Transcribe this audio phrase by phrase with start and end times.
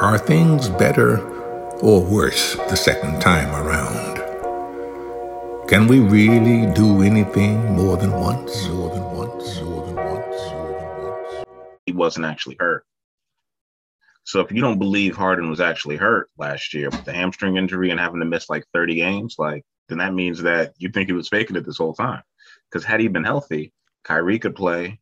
[0.00, 1.20] Are things better
[1.78, 4.18] or worse the second time around?
[5.68, 8.66] Can we really do anything more than once?
[8.68, 9.60] More than once?
[9.60, 10.50] More than once?
[10.50, 11.46] More than once?
[11.86, 12.84] He wasn't actually hurt.
[14.24, 17.90] So if you don't believe Harden was actually hurt last year with the hamstring injury
[17.90, 21.12] and having to miss like 30 games, like then that means that you think he
[21.12, 22.22] was faking it this whole time.
[22.68, 23.72] Because had he been healthy,
[24.02, 24.98] Kyrie could play.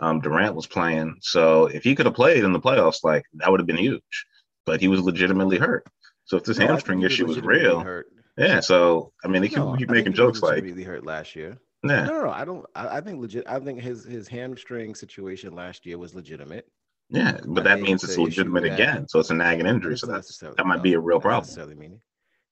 [0.00, 1.18] Um, Durant was playing.
[1.20, 4.26] So if he could have played in the playoffs, like that would have been huge.
[4.64, 5.86] But he was legitimately hurt.
[6.24, 8.06] So if this No, hamstring issue was real, Hurt.
[8.38, 8.60] yeah.
[8.60, 11.58] So I mean, they keep, No, keep making he jokes like, legitimately hurt last year.
[11.82, 12.30] yeah, No, no, no.
[12.30, 12.64] I don't.
[12.76, 13.44] I, I think legit.
[13.48, 16.68] I think his his hamstring situation last year was legitimate.
[17.08, 17.38] yeah.
[17.44, 19.08] But I that means it's it's an issue legitimate again.
[19.08, 19.98] So it's a nagging injury.
[19.98, 21.42] So that's that might be a real problem.
[21.42, 22.00] Necessarily meaning.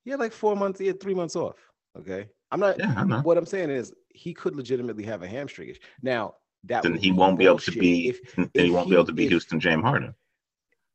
[0.05, 0.81] He had like four months.
[0.81, 1.57] He had three months off.
[1.97, 2.79] Okay, I'm not.
[2.79, 3.21] Yeah, I know.
[3.21, 5.81] What I'm saying is he could legitimately have a hamstring issue.
[6.03, 6.35] Now
[6.65, 8.09] that Then he won't be able to be.
[8.09, 10.15] if- then he won't be able to be if- Houston James Harden.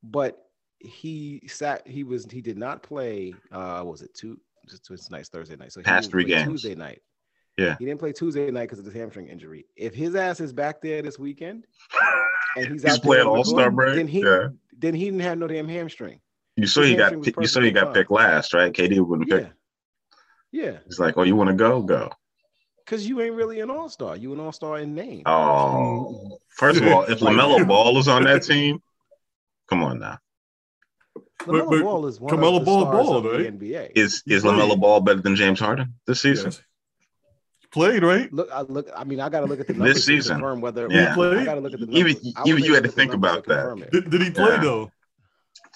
[0.03, 0.37] but
[0.79, 1.87] he sat.
[1.87, 2.25] He was.
[2.31, 3.33] He did not play.
[3.51, 4.39] Uh, was it two?
[4.67, 5.71] Just it's nice Thursday night.
[5.71, 6.47] So he Past three games.
[6.49, 7.01] Tuesday night.
[7.57, 7.75] Yeah.
[7.79, 9.65] He didn't play Tuesday night because of his hamstring injury.
[9.77, 11.65] If his ass is back there this weekend
[12.57, 13.95] and he's, He's out playing All Star break.
[13.95, 14.47] then he yeah.
[14.77, 16.19] then he didn't have no damn hamstring.
[16.57, 18.73] You saw his he got hamstring you saw he got picked last, right?
[18.73, 19.37] KD wouldn't Yeah.
[19.39, 19.51] pick.
[20.51, 20.77] Yeah.
[20.85, 21.81] He's like, "Oh, you want to go?
[21.81, 22.09] Go."
[22.83, 24.15] Because you ain't really an all star.
[24.17, 25.23] You an all star in name.
[25.25, 28.79] Oh, first of all, if Like- Lamelo Ball is on that team,
[29.69, 30.17] come on now.
[31.41, 33.59] LaMelo but Ball is one Carmelo of the Ball stars balled, of the right?
[33.59, 33.91] NBA.
[33.95, 34.79] Is is Lamelo.
[34.79, 36.51] Ball better than James Harden this season?
[36.51, 36.61] Yes.
[37.71, 38.31] Played right.
[38.31, 38.89] Look, I look.
[38.95, 40.37] I mean, I got to look at the This season.
[40.37, 40.87] to confirm whether.
[40.89, 41.11] Yeah.
[41.11, 41.45] I played.
[41.45, 42.33] got to look at the Even- numbers.
[42.37, 43.91] I even you had to think numbers about that.
[43.91, 44.61] Did, did he play Yeah.
[44.61, 44.91] though?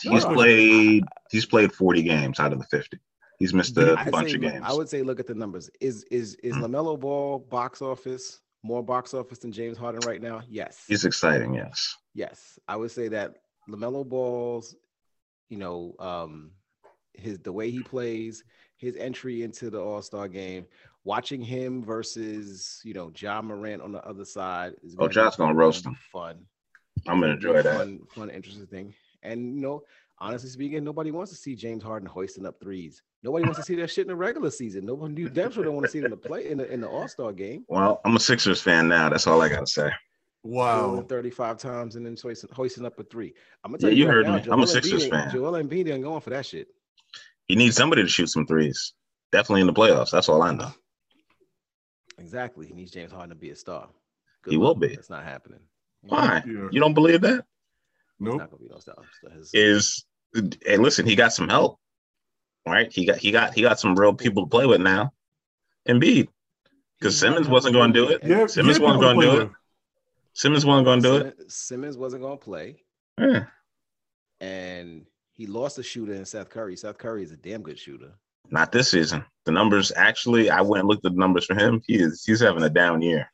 [0.01, 2.97] He's Well, played he's played 40 games out of the 50.
[3.37, 4.63] He's missed a I'd bunch say of games.
[4.65, 5.69] I would say look at the numbers.
[5.81, 6.63] Is is is Hmm.
[6.63, 10.41] Lamelo Ball box office more box office than James Harden right now?
[10.49, 10.83] Yes.
[10.87, 11.95] He's exciting, yes.
[12.13, 13.35] Yes, I would say that
[13.69, 14.75] Lamelo Ball's,
[15.49, 16.51] you know, um,
[17.13, 18.43] his the way he plays,
[18.77, 20.65] his entry into the All Star game,
[21.03, 24.95] watching him versus you know Ja Morant on the other side is.
[24.97, 25.97] Oh, John's gonna roast him.
[26.11, 26.45] Fun.
[27.07, 27.77] I'm gonna enjoy that.
[27.77, 28.93] Fun, fun, interesting thing.
[29.23, 29.83] And you know,
[30.19, 33.01] honestly speaking, nobody wants to see James Harden hoisting up threes.
[33.23, 34.85] Nobody wants to see that shit in the regular season.
[34.85, 36.79] Nobody, you damn sure don't want to see it in the play in the in
[36.81, 37.65] the All Star game.
[37.67, 39.09] Well, I'm a Sixers fan now.
[39.09, 39.91] That's all I gotta say.
[40.43, 41.01] Doing Wow.
[41.09, 43.33] 35 times and then hoisting, hoisting up a three.
[43.63, 44.41] I'm gonna Yeah, tell you you, heard now, me.
[44.41, 45.31] Joel I'm a Sixers ain't- fan.
[45.31, 46.67] Joel Embiid ain't going for that shit.
[47.47, 48.93] He needs somebody to shoot some threes.
[49.31, 50.11] Definitely in the playoffs.
[50.11, 50.71] That's all I know.
[52.17, 52.67] Exactly.
[52.67, 53.89] He needs James Harden to be a star.
[54.47, 54.89] He will be.
[54.95, 55.59] That's not happening.
[56.01, 56.41] Why?
[56.45, 56.67] Yeah.
[56.71, 57.43] You don't believe that?
[58.17, 58.37] He's Nope.
[58.37, 58.95] not gonna be no star.
[59.21, 60.05] So his- Is
[60.65, 61.79] hey, listen, he got some help.
[62.65, 62.91] Right?
[62.91, 65.13] He got he got he got some real people to play with now.
[65.87, 66.27] Embiid.
[66.99, 68.21] Because Simmons wasn't gonna do with it.
[68.23, 68.45] And Yeah.
[68.47, 69.51] Simmons wasn't gonna do play it.
[70.39, 71.35] Simmons wasn't gonna do it.
[71.35, 72.77] Simmons, Simmons wasn't gonna play,
[73.19, 73.43] Yeah.
[74.39, 76.77] and he lost a shooter in Seth Curry.
[76.77, 78.13] Seth Curry is a damn good shooter.
[78.49, 79.25] Not this season.
[79.43, 81.81] The numbers actually, I went and looked at the numbers for him.
[81.85, 83.29] He is he's having a down year.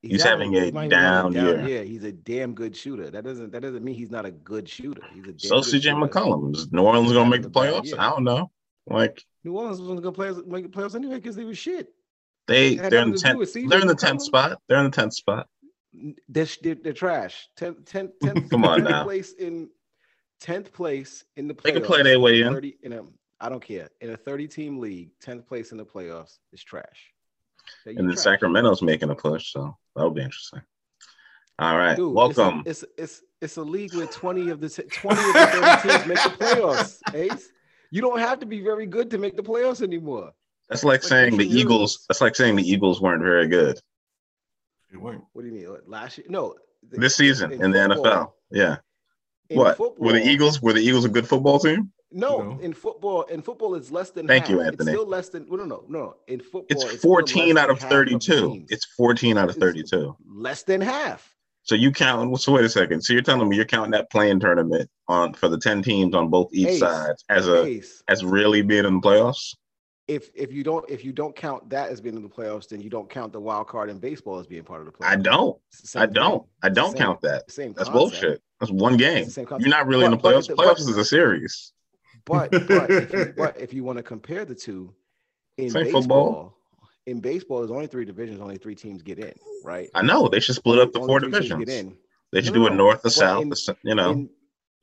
[0.00, 1.66] He's having a be down year.
[1.68, 3.10] Yeah, he's a damn good shooter.
[3.10, 5.02] That doesn't that doesn't mean he's not a good shooter.
[5.12, 5.96] He's a damn So good CJ shooter.
[5.96, 6.56] McCollum.
[6.56, 7.86] Is New Orleans gonna make the Having a bad playoffs?
[7.88, 7.96] year.
[8.00, 8.50] I don't know.
[8.86, 11.92] Like New Orleans wasn't gonna play make the playoffs anyway because they were shit.
[12.46, 13.52] They they're in the to tenth.
[13.68, 14.58] They're in the tenth spot.
[14.68, 15.48] They're in the tenth spot.
[16.28, 17.48] They're, they're, they're trash.
[17.58, 19.04] 10th, 10th, 10th, Come on now.
[19.04, 19.68] place in
[20.42, 21.62] 10th place in the playoffs.
[21.62, 22.52] They can play their way in.
[22.52, 23.02] 30 in a,
[23.40, 23.88] I don't care.
[24.00, 27.12] In a 30 team league, 10th place in the playoffs is trash.
[27.86, 28.18] And then trash.
[28.18, 30.62] Sacramento's making a push, so that'll be interesting.
[31.58, 32.64] All right, Dude, welcome.
[32.66, 35.88] It's a, it's, it's it's a league where 20 of the 20 of the 30
[35.88, 36.98] teams make the playoffs.
[37.14, 37.48] Ace.
[37.92, 40.32] You don't have to be very good to make the playoffs anymore.
[40.68, 41.60] that's like like saying the Eagles.
[41.60, 42.04] Eagles.
[42.08, 43.80] That's like saying the Eagles weren't very good
[44.94, 45.22] It went.
[45.32, 45.70] What do you mean?
[45.70, 46.26] What, Last year?
[46.30, 46.54] No.
[46.88, 48.32] the- this season in, the NFL.
[48.50, 48.76] Yeah.
[49.50, 50.62] in what football- were the Eagles?
[50.62, 51.90] Were the Eagles a good football team?
[52.12, 52.60] No, No.
[52.60, 54.28] in football, in football, it's less than.
[54.28, 54.60] Thank you.
[54.60, 54.92] Anthony.
[54.92, 55.46] It's still less than.
[55.50, 56.14] No, no, no.
[56.28, 58.50] In football, It's 14 less out of 32.
[58.52, 58.70] teams.
[58.70, 60.14] It's 14 out of It's- 32.
[60.32, 61.34] less than half.
[61.64, 62.38] So you count.
[62.40, 63.02] So wait a second.
[63.02, 66.28] So you're telling me you're counting that playing tournament on for the 10 teams on
[66.28, 66.80] both each Ace.
[66.80, 68.02] sides as a Ace.
[68.06, 69.56] as really being in the playoffs?
[70.06, 72.80] If if you don't if you don't count that as being in the playoffs, then
[72.82, 75.08] you don't count the wild card in baseball as being part of the playoffs.
[75.10, 75.56] I don't.
[75.72, 76.46] It's the same I don't.
[76.62, 77.50] I don't same- count that.
[77.50, 77.72] Same.
[77.72, 77.92] That's concept.
[78.20, 78.42] bullshit.
[78.60, 79.26] That's one game.
[79.36, 80.48] You're not really in the But- but playoffs.
[80.54, 81.72] Playoffs but- is a series.
[82.26, 84.94] But but if you, but if you want to compare the two,
[85.56, 86.56] in Same baseball, football.
[87.06, 88.40] in baseball, there's only three divisions.
[88.40, 89.32] Only three teams get in.
[89.64, 89.88] Right.
[89.94, 91.64] I know they should split up the four divisions.
[91.64, 91.96] Get in.
[92.32, 92.76] They should No, do no, it no.
[92.76, 93.52] north, But south, in-
[93.84, 94.30] you know, in,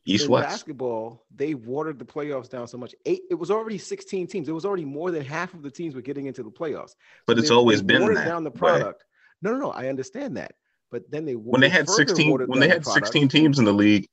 [0.06, 0.48] east, west.
[0.48, 2.94] basketball, they watered the playoffs down so much.
[3.06, 4.50] Eight, it was already 16 teams.
[4.50, 6.96] It was already more than half of the teams were getting into the playoffs.
[7.28, 9.04] But So it's they- always they been that down the product.
[9.42, 9.72] No, no, no.
[9.72, 10.54] I understand that.
[10.92, 14.08] But then they When they had 16, when they had 16 teams in the league,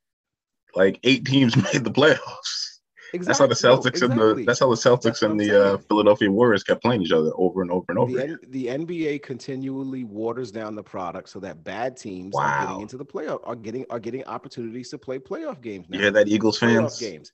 [0.75, 2.68] like eight teams made the playoffs.
[3.13, 5.79] That's how the No, Celtics and the that's how the Celtics That's and the uh.
[5.89, 8.13] Philadelphia Warriors kept playing each other over and over and over.
[8.13, 8.39] the, again.
[8.43, 12.67] N- the NBA continually waters down the product so that bad teams are Wow.
[12.67, 15.97] getting into the playoff are getting are getting opportunities to play playoff games now.
[15.97, 16.99] You hear that, Eagles playoff fans?
[17.01, 17.33] games.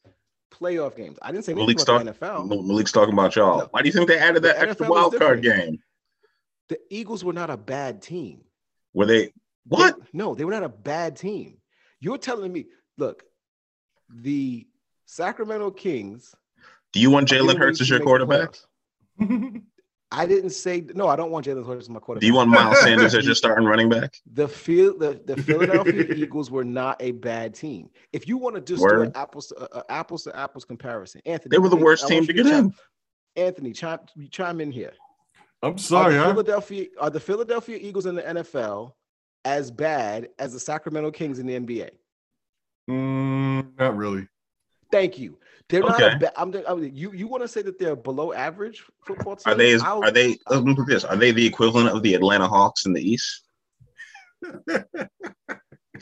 [0.53, 1.19] Playoff games.
[1.21, 2.67] I didn't say anything Malik's, about talk, the NFL.
[2.67, 3.59] Malik's talking about y'all.
[3.59, 3.69] No.
[3.73, 5.79] Why do you think they added The that extra NFL wild card game?
[6.69, 8.43] The Eagles were not a bad team.
[8.93, 9.32] Were they They-
[9.67, 9.97] what?
[10.12, 11.59] no, they were not a bad team.
[11.99, 12.67] You're telling me,
[12.99, 13.25] look,
[14.09, 14.67] the
[15.06, 16.35] Sacramento Kings.
[16.93, 18.55] Do you want Jalen getting Hurts as your quarterback?
[20.12, 21.09] I didn't say no.
[21.09, 22.21] I don't want Jalen Hurts as my quarterback.
[22.21, 24.15] Do you want Miles Sanders as your starting running back?
[24.33, 27.91] The field, the, the Philadelphia Eagles were not a bad team.
[28.12, 31.21] If you want to just do an apples to uh, uh, apples to apples comparison,
[31.27, 32.75] Anthony, They were the worst I team to get chime- in.
[33.43, 33.99] Anthony, chime
[34.31, 34.93] chime in here.
[35.62, 36.31] I'm sorry, are the huh?
[36.33, 38.93] Philadelphia are the Philadelphia Eagles in the NFL
[39.45, 41.91] as bad as the Sacramento Kings in the NBA?
[42.89, 44.29] Mm, not really.
[44.94, 45.37] Thank you.
[45.69, 46.00] They're not.
[46.00, 46.17] Okay.
[46.20, 49.52] Ba- I'm, I'm, you you want to say that they're below average football team?
[49.52, 49.73] Are they?
[49.73, 50.38] As, are they?
[50.49, 51.02] Let me put this.
[51.02, 53.43] Are they the equivalent of the Atlanta Hawks in the East?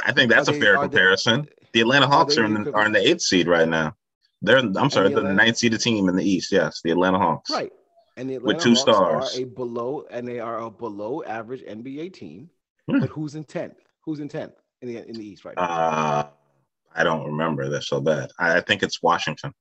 [0.04, 1.48] I think that's Are a fair are they- comparison.
[1.72, 3.96] the Atlanta Hawks they are in the are in the eighth seed right now.
[4.42, 6.52] They're I'm sorry, the they're the ninth seeded team in the East.
[6.52, 7.50] Yes, the Atlanta Hawks.
[7.50, 7.72] Right.
[8.18, 9.38] And the With two Hawks stars.
[9.38, 12.50] are a below and they are a below average NBA team.
[12.90, 13.00] Hmm.
[13.00, 13.76] But who's in 10th?
[14.04, 14.52] Who's in 10th
[14.82, 15.62] in the in the East right now?
[15.62, 16.26] Uh,
[16.94, 17.68] I don't remember.
[17.68, 18.30] They're so bad.
[18.38, 19.52] I, I think it's Washington.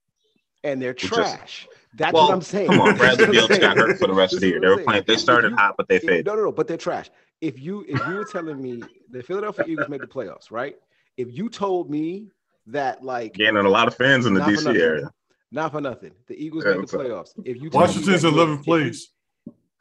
[0.63, 1.67] and they're just- trash.
[1.95, 2.67] That's well, what I'm saying.
[2.69, 4.61] Come on, That's Bradley what Beal got hurt for the rest of the year.
[4.61, 5.03] They what were I'm playing.
[5.07, 5.19] They saying.
[5.19, 6.25] started If you- hot, but they if- faded.
[6.25, 7.09] no, no, no, but they're trash.
[7.41, 10.75] If you if you were telling me the Philadelphia Eagles made the playoffs, right?
[11.17, 12.27] If you told me
[12.67, 14.81] that like Gaining a lot of fans in the DC nothing.
[14.81, 15.11] area.
[15.51, 17.05] not for nothing, the Eagles Yeah, made the up?
[17.05, 17.29] playoffs.
[17.43, 19.07] If you Washington's that- in 11th if you- place.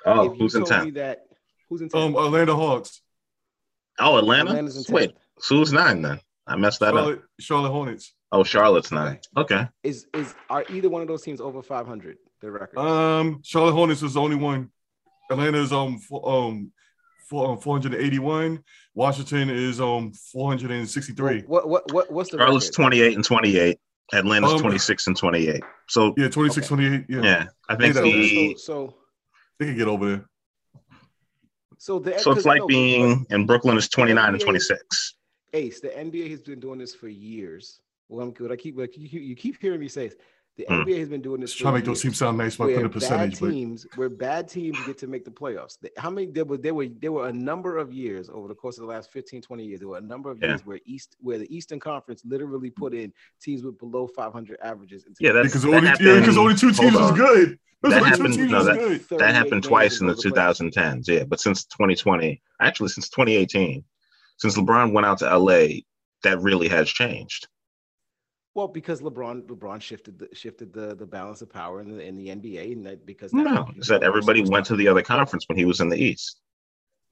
[0.07, 0.95] Oh, who's in told me tenth?
[0.95, 1.27] that
[1.69, 1.95] who's in 10th?
[2.17, 3.03] Um, Atlanta Hawks,
[4.01, 4.51] Oh, Atlanta.
[4.51, 4.91] Atlanta's in 10th.
[4.95, 6.19] Wait, so who's nine then?
[6.51, 6.95] I messed that up.
[7.05, 8.15] Charlotte, Charlotte Hornets.
[8.33, 9.19] Oh, Charlotte's nine.
[9.37, 9.69] Okay.
[9.83, 12.17] Is is are either one of those teams over 500?
[12.41, 12.79] Their record.
[12.79, 14.71] Um, Charlotte Hornets is the only one.
[15.31, 16.73] Atlanta is um for, um
[17.29, 18.63] for um, 481.
[18.95, 21.43] Washington is um 463.
[21.47, 22.75] What what what what's the Charlotte's record?
[22.75, 23.79] 28 and 28.
[24.13, 25.63] Atlanta's Um, 26 and 28.
[25.89, 26.83] So Yeah, 26, Okay.
[26.83, 27.05] 28.
[27.09, 28.95] Yeah, yeah, I think So- So, the so
[29.61, 30.25] they can get over there.
[31.79, 35.15] so the so it's 'cause like no, being in Brooklyn is 29 and 26.
[35.53, 35.81] Ace.
[35.81, 37.81] The NBA has been doing this for years.
[38.09, 38.51] Well, I'm good.
[38.53, 40.17] I keep like you, keep- you keep hearing me say this.
[40.57, 40.83] The Hmm.
[40.83, 42.03] NBA has been doing this Just for trying to make those years.
[42.03, 44.99] teams sound nice by where putting a bad percentage, but teams, where bad teams get
[44.99, 45.79] to make the playoffs.
[45.97, 48.77] How many there were there were there were a number of years over the course
[48.77, 49.79] of the last 15, 20 years.
[49.81, 50.49] There were a number of Yeah.
[50.49, 55.05] years where East where the Eastern Conference literally put in teams with below 500 averages.
[55.05, 57.59] Into Yeah, that's because that only happened, yeah, because only two teams was good.
[57.83, 61.09] There's That happened- no, that- that happened twice in go the 2010s.
[61.09, 63.85] Yeah, but since 2020, actually since 2018,
[64.41, 65.81] since LeBron went out to LA,
[66.25, 67.47] that really has changed.
[68.55, 72.17] Well, because LeBron LeBron shifted the shifted the, the balance of power in the in
[72.17, 75.45] the NBA, and that because that No, is that everybody went to the other conference
[75.49, 76.41] when he was in the East.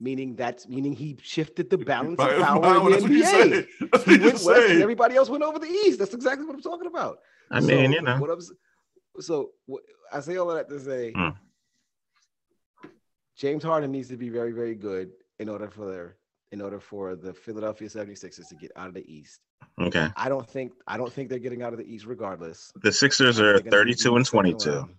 [0.01, 3.11] meaning that's meaning he shifted the balance By- of power by- in the that's what
[3.11, 3.67] you NBA.
[4.05, 5.97] He went west, and everybody else went over the east.
[5.99, 7.19] That's exactly what I'm talking about.
[7.51, 8.41] I mean, So, you know, What I'm,
[9.21, 11.29] so what, I say all of that to say, Hmm.
[13.37, 16.17] James Harden needs to be very, very good in order for their,
[16.51, 19.39] in order for the Philadelphia 76ers to get out of the East.
[19.79, 20.09] okay.
[20.15, 22.71] I don't think I don't think they're getting out of the East regardless.
[22.81, 24.95] The Sixers are think they're gonna be 32 and 22, round.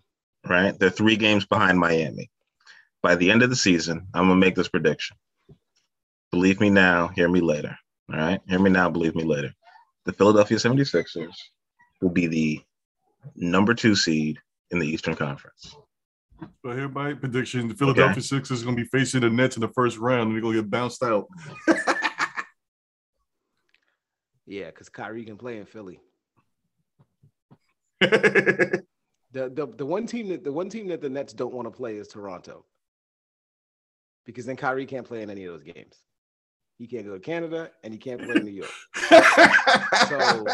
[0.48, 0.78] right?
[0.78, 2.30] They're three games behind Miami.
[3.02, 5.16] By the end of the season, I'm gonna make this prediction.
[6.30, 7.76] Believe me now, hear me later.
[8.12, 9.52] All right, hear me now, believe me later.
[10.04, 11.34] The Philadelphia 76ers
[12.00, 12.60] will be the
[13.36, 14.38] number two seed
[14.70, 15.76] in the Eastern Conference.
[16.64, 19.60] So here my prediction: the Philadelphia Sixers is going to be facing the Nets in
[19.60, 21.26] the first round, and they're going to get bounced out.
[24.50, 26.00] Yeah, because Kyrie can play in Philly.
[29.32, 31.70] The, the the one team that the one team that the Nets don't want to
[31.70, 32.64] play is Toronto.
[34.26, 36.02] Because then Kyrie can't play in any of those games.
[36.78, 38.70] He can't go to Canada and he can't play in New York.
[40.08, 40.44] So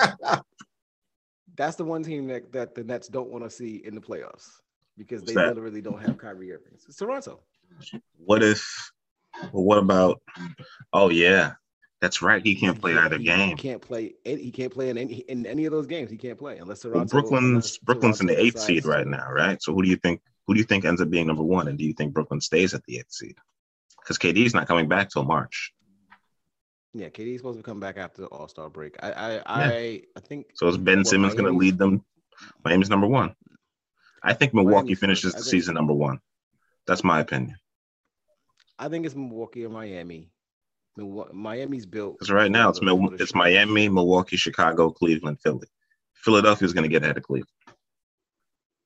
[1.57, 4.47] that's the one team that, that the Nets don't want to see in the playoffs
[4.97, 5.55] because they that?
[5.55, 6.73] literally don't have Kyrie Irving.
[6.75, 7.41] It's Toronto.
[8.17, 8.93] What if?
[9.53, 10.21] Well, what about?
[10.93, 11.55] Oh yeah,
[12.00, 12.43] that's right.
[12.43, 13.49] He can't play either he, game.
[13.50, 14.15] He can't play.
[14.25, 16.11] He can't play in any in any of those games.
[16.11, 16.99] He can't play unless Toronto.
[16.99, 17.29] Well, Toronto.
[17.29, 19.62] Brooklyn's Brooklyn's in the Toronto eighth seed right now, right?
[19.62, 20.21] So who do you think?
[20.47, 21.69] Who do you think ends up being number one?
[21.69, 23.37] And do you think Brooklyn stays at the eighth seed?
[24.00, 25.73] Because KD's not coming back till March.
[26.95, 28.97] Yeah, KD's supposed to come back after the All Star break.
[29.03, 32.05] I I I, I think So is Ben Simmons going to lead them?
[32.65, 33.35] Miami's number one.
[34.26, 36.21] I think Milwaukee Miami's finishes the think- season number one.
[36.87, 37.56] That's my opinion.
[38.78, 40.30] I think it's Milwaukee or Miami.
[40.99, 42.14] Miami's built.
[42.18, 43.35] Because right now it's Mil- it's.
[43.35, 45.68] Miami, Milwaukee, Chicago, Cleveland, Philly.
[46.14, 47.50] Philadelphia's going to get ahead of Cleveland.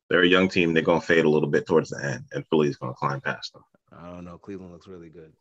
[0.09, 0.75] They're a young team.
[0.75, 3.21] They're going to fade a little bit towards the end, and Philly's going to climb
[3.21, 3.63] past them.
[3.93, 4.39] I don't know.
[4.39, 5.33] Cleveland looks really good.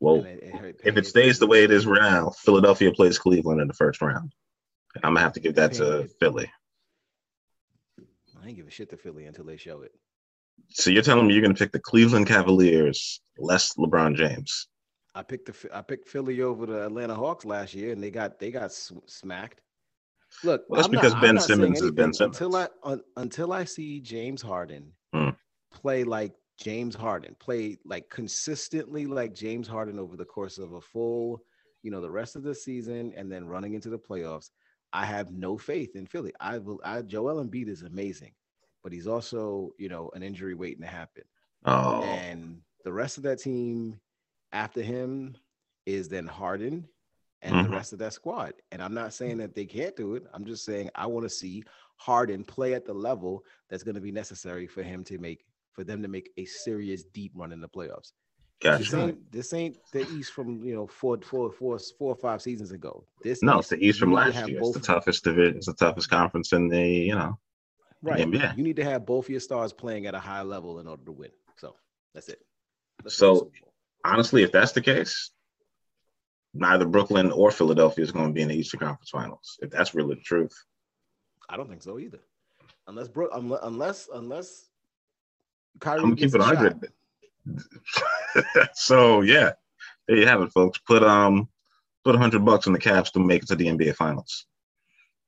[0.00, 3.60] Well, it- it if it stays the way it is right now, Philadelphia plays Cleveland
[3.60, 4.32] in the first round.
[4.96, 6.50] I'm gonna have to give that to Philly.
[8.48, 9.92] I ain't give a shit to Philly until they show it.
[10.70, 14.68] So you're telling me you're gonna pick the Cleveland Cavaliers less LeBron James?
[15.14, 18.38] I picked the I picked Philly over the Atlanta Hawks last year, and they got
[18.38, 19.60] they got smacked.
[20.42, 23.52] Look, Well, that's I'm because I'm Ben Simmons is Ben anything Until I un, until
[23.52, 25.30] I see James Harden Hmm.
[25.70, 30.80] play like James Harden, play like consistently like James Harden over the course of a
[30.80, 31.42] full,
[31.82, 34.48] you know, the rest of the season, and then running into the playoffs.
[34.92, 36.32] I have no faith in Philly.
[36.40, 36.80] I will.
[36.84, 38.32] I Joel Embiid is amazing,
[38.82, 41.24] but he's also, you know, an injury waiting to happen.
[41.64, 44.00] Oh, And the rest of that team
[44.52, 45.36] after him
[45.86, 46.88] is then Harden
[47.42, 47.64] and Mhm.
[47.64, 48.54] the rest of that squad.
[48.72, 50.26] And I'm not saying that they can't do it.
[50.32, 51.64] I'm just saying I want to see
[51.96, 55.84] Harden play at the level that's going to be necessary for him to make for
[55.84, 58.12] them to make a serious deep run in the playoffs.
[58.60, 59.04] This gotcha.
[59.04, 62.72] ain't this ain't the East from you know four, four, four, four or five seasons
[62.72, 63.04] ago.
[63.22, 64.58] This No, it's the East from last year.
[64.58, 65.58] It's the toughest division.
[65.58, 67.38] It's the toughest conference in the you know.
[68.02, 68.20] right.
[68.20, 68.56] NBA.
[68.56, 71.04] You need to have both of your stars playing at a high level in order
[71.04, 71.30] to win.
[71.56, 71.76] So
[72.14, 72.40] that's it.
[73.04, 73.74] Let's So- win the Super Bowl.
[74.04, 75.30] Honestly, if that's the case,
[76.54, 79.58] neither Brooklyn or Philadelphia is going to be in the Eastern Conference Finals.
[79.60, 80.54] If that's really the truth.
[81.48, 82.20] I don't think so either.
[82.86, 84.68] Unless Brook, unless unless unless
[85.80, 86.38] Kyrie I'm gonna keep it.
[86.38, 86.92] 100.
[88.74, 89.52] so yeah,
[90.06, 90.78] there you have it, folks.
[90.86, 91.48] Put um
[92.04, 94.46] put 100 bucks on the Cavs to make it to the NBA Finals.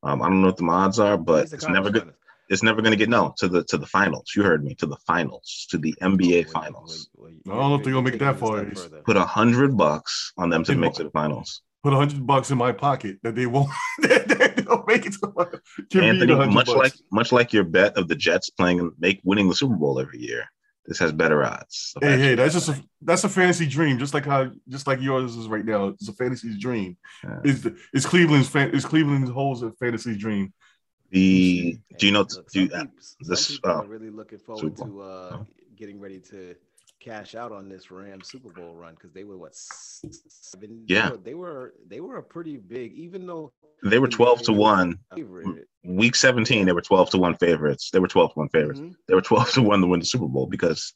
[0.02, 2.14] Um, I don't know what the odds are, but It's never conference good.
[2.50, 4.32] It's never going to get no to the to the finals.
[4.34, 6.52] You heard me to the finals to the NBA finals.
[6.52, 7.10] Finals.
[7.14, 8.48] Well, well, I don't know if they're gonna you're make it that taking it a
[8.48, 8.82] far, step Ace.
[8.82, 9.02] further.
[9.02, 11.62] Put a hundred bucks on them to make it to the finals.
[11.84, 13.70] Put a hundred bucks in my pocket that they won't.
[14.00, 15.32] that they don't make it to.
[15.36, 15.46] My,
[15.90, 16.70] give Anthony, much bucks.
[16.70, 20.00] like much like your bet of the Jets playing and make winning the Super Bowl
[20.00, 20.44] every year,
[20.86, 21.92] this has better odds.
[21.96, 25.00] of Hey, hey, that's just a that's a fantasy dream, just like how just like
[25.00, 25.88] yours is right now.
[25.88, 26.96] It's a fantasy dream.
[27.22, 27.40] Yeah.
[27.44, 30.52] Is is Cleveland's fan, is Cleveland's holds a fantasy dream?
[31.10, 34.10] the do you know Look, do you, some peop- some this- people oh, are really
[34.10, 35.44] looking forward to uh,
[35.76, 36.54] getting ready to
[37.00, 40.84] cash out on this Rams Super Bowl run because they were what seven?
[40.86, 41.10] Yeah.
[41.22, 43.52] they were, they were a pretty big, even though
[43.82, 44.98] they were twelve to one.
[45.14, 45.66] favorite.
[45.84, 47.90] Week seventeen, they were twelve to one favorites.
[47.90, 48.80] They were twelve to one favorites.
[48.80, 48.94] Mhm.
[49.08, 50.92] They were twelve to one to win the Super Bowl because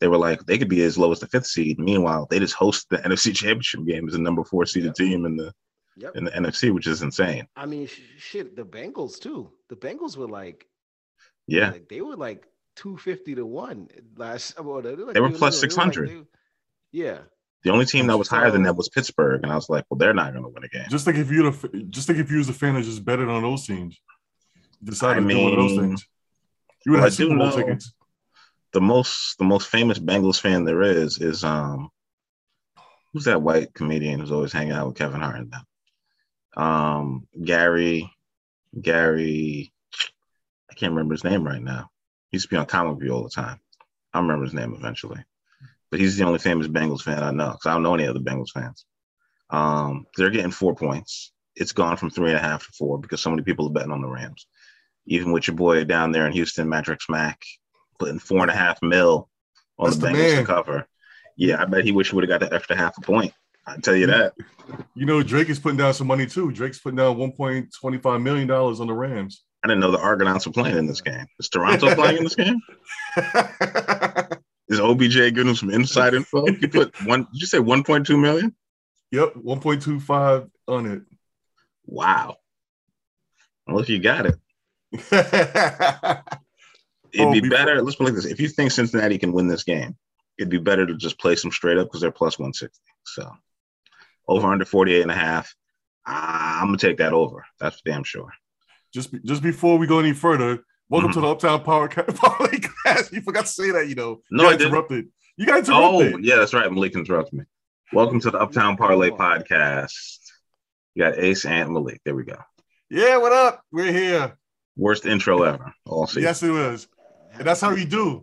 [0.00, 1.78] they were like they could be as low as the fifth seed.
[1.78, 5.06] Meanwhile, they just host the NFC Championship game as the number four seeded Yeah.
[5.06, 5.52] team in the
[5.98, 6.16] Yep.
[6.16, 7.46] in the NFC, which is insane.
[7.56, 9.50] I mean, shit, the Bengals too.
[9.70, 10.66] The Bengals were like,
[11.46, 14.58] Yeah, like, they were like two fifty to one last.
[14.62, 16.08] Well, they, were like, They were they plus they were like- 600.
[16.10, 16.22] they-
[16.92, 17.18] yeah,
[17.64, 19.98] the only team that was higher than that was Pittsburgh, and I was like, well,
[19.98, 20.86] they're not going to win a game.
[20.88, 23.28] Just like if you're the just think if you was a fan that just betted
[23.28, 23.98] on those teams,
[24.84, 26.06] decided I to do one of those things.
[26.84, 27.92] You would well, have I do Super Bowl tickets.
[28.72, 31.90] the most the most famous Bengals fan there is is um
[33.12, 36.62] who's that white comedian who's always hanging out with Kevin Hart and them?
[36.64, 38.10] Um Gary
[38.80, 39.72] Gary
[40.70, 41.90] I can't remember his name right now.
[42.30, 43.60] He used to be on Comic View all the time.
[44.12, 45.22] I'll remember his name eventually.
[45.90, 48.20] But he's the only famous Bengals fan I know because I don't know any other
[48.20, 48.84] Bengals fans.
[49.50, 51.32] Um, they're getting four points.
[51.54, 53.92] It's gone from three and a half to four because so many people are betting
[53.92, 54.46] on the Rams.
[55.06, 57.40] Even with your boy down there in Houston, Mattress Mack,
[57.98, 59.28] putting four and a half mil
[59.78, 60.88] on That's the Bengals to cover.
[61.36, 63.32] Yeah, I bet he wish he would have got the extra half a point.
[63.66, 64.34] I tell you that.
[64.94, 66.52] You know, Drake is putting down some money too.
[66.52, 69.42] Drake's putting down 1.25 million dollars on the Rams.
[69.66, 71.26] I didn't know the Argonauts were playing in this game.
[71.40, 72.60] Is Toronto playing in this game?
[74.68, 76.46] Is OBJ giving him some inside info?
[76.46, 77.24] You put one.
[77.32, 78.54] Did you say 1.2 million?
[79.10, 81.02] Yep, 1.25 on it.
[81.84, 82.36] Wow.
[83.66, 84.36] Well, if you got it,
[84.92, 85.12] it'd
[87.18, 87.82] Oh, be before- better.
[87.82, 89.96] Let's put it like this: if you think Cincinnati can win this game,
[90.38, 92.72] it'd be better to just place them straight up because they're plus 160.
[93.04, 93.32] So
[94.28, 95.52] over under 48 and a half.
[96.06, 97.44] Ah, I'm gonna take that over.
[97.58, 98.32] That's for damn sure.
[98.96, 101.14] Just be- just before we go any further, welcome Mhm.
[101.14, 103.12] to the Uptown Power class.
[103.12, 104.22] You forgot to say that, you know.
[104.30, 104.72] No, you I got didn't.
[104.72, 105.08] interrupted.
[105.36, 106.72] You got Oh, yeah, that's right.
[106.72, 107.44] Malik interrupted me.
[107.92, 109.92] Welcome to the Uptown Parlay podcast.
[110.94, 112.00] You got Ace and Malik.
[112.06, 112.38] There we go.
[112.88, 113.60] Yeah, what up?
[113.70, 114.38] We're here.
[114.76, 115.74] Worst intro ever.
[115.84, 116.22] All season.
[116.22, 116.88] Yes, it was.
[117.34, 118.22] And that's how we do.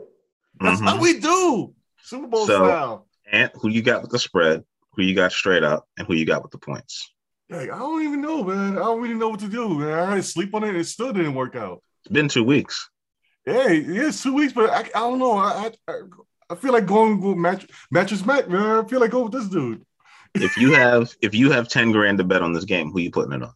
[0.60, 0.86] That's Mhm.
[0.90, 1.74] how we do.
[2.02, 3.08] Super Bowl So- style.
[3.32, 4.64] And who you got with the spread?
[4.94, 5.88] Who you got straight up?
[5.98, 7.13] And who you got with the points?
[7.54, 8.78] Like, I don't even know, man.
[8.78, 9.78] I don't really know what to do.
[9.78, 9.92] Man.
[9.92, 10.76] I had to sleep on it.
[10.76, 11.84] It still didn't work out.
[12.04, 12.90] It's been two weeks.
[13.46, 15.34] Hey, it's two weeks, but I, I don't know.
[15.34, 15.94] I, I
[16.50, 18.86] I feel like going with match Mattress Mack, man.
[18.86, 19.84] I feel like going with this dude.
[20.36, 23.12] if you have if you have ten grand to bet on this game, who you
[23.12, 23.54] putting it on?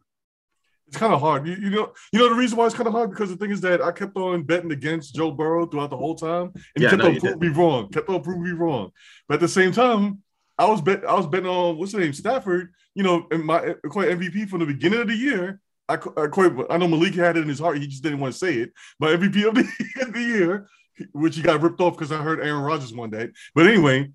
[0.87, 1.45] It's kind of hard.
[1.45, 3.51] You, you, know, you know the reason why it's kind of hard because the thing
[3.51, 6.89] is that I kept on betting against Joe Burrow throughout the whole time, and Yeah,
[6.89, 7.89] he kept no, on proving me wrong.
[7.89, 8.91] Kept on proving me wrong.
[9.27, 10.23] But at the same time,
[10.57, 12.73] I was bet I was betting on what's the name Stafford.
[12.95, 15.61] You know, and my quite MVP from the beginning of the year.
[15.89, 17.77] I, I quite I know Malik had it in his heart.
[17.77, 18.73] He just didn't want to say it.
[18.99, 20.67] But MVP of the, of the year,
[21.13, 23.29] which he got ripped off because I heard Aaron Rodgers one day.
[23.55, 24.11] But anyway,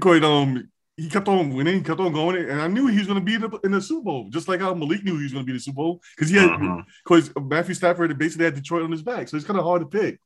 [0.00, 3.18] quite um he kept on winning, kept on going, and I knew he was going
[3.18, 5.32] to be in the, in the Super Bowl, just like how Malik knew he was
[5.32, 8.54] going to be in the Super Bowl because he had because Matthew Stafford basically had
[8.54, 10.20] Detroit on his back, so it's kind of hard to pick.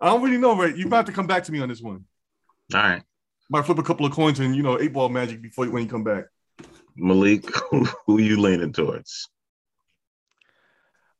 [0.00, 0.76] I don't really know, right?
[0.76, 2.04] You about to come back to me on this one.
[2.74, 3.02] All right,
[3.50, 5.82] Might flip a couple of coins and you know eight ball magic before you when
[5.82, 6.26] you come back.
[6.96, 9.28] Malik, who, who you leaning towards?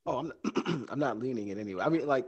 [0.07, 0.37] Oh, I'm not,
[0.91, 1.83] I'm not leaning in anyway.
[1.85, 2.27] I mean, like,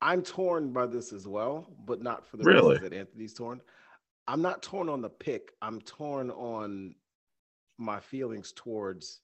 [0.00, 2.74] I'm torn by this as well, but not for the Really?
[2.74, 3.60] reasons that Anthony's torn.
[4.28, 5.52] I'm not torn on the pick.
[5.60, 6.94] I'm torn on
[7.78, 9.20] my feelings towards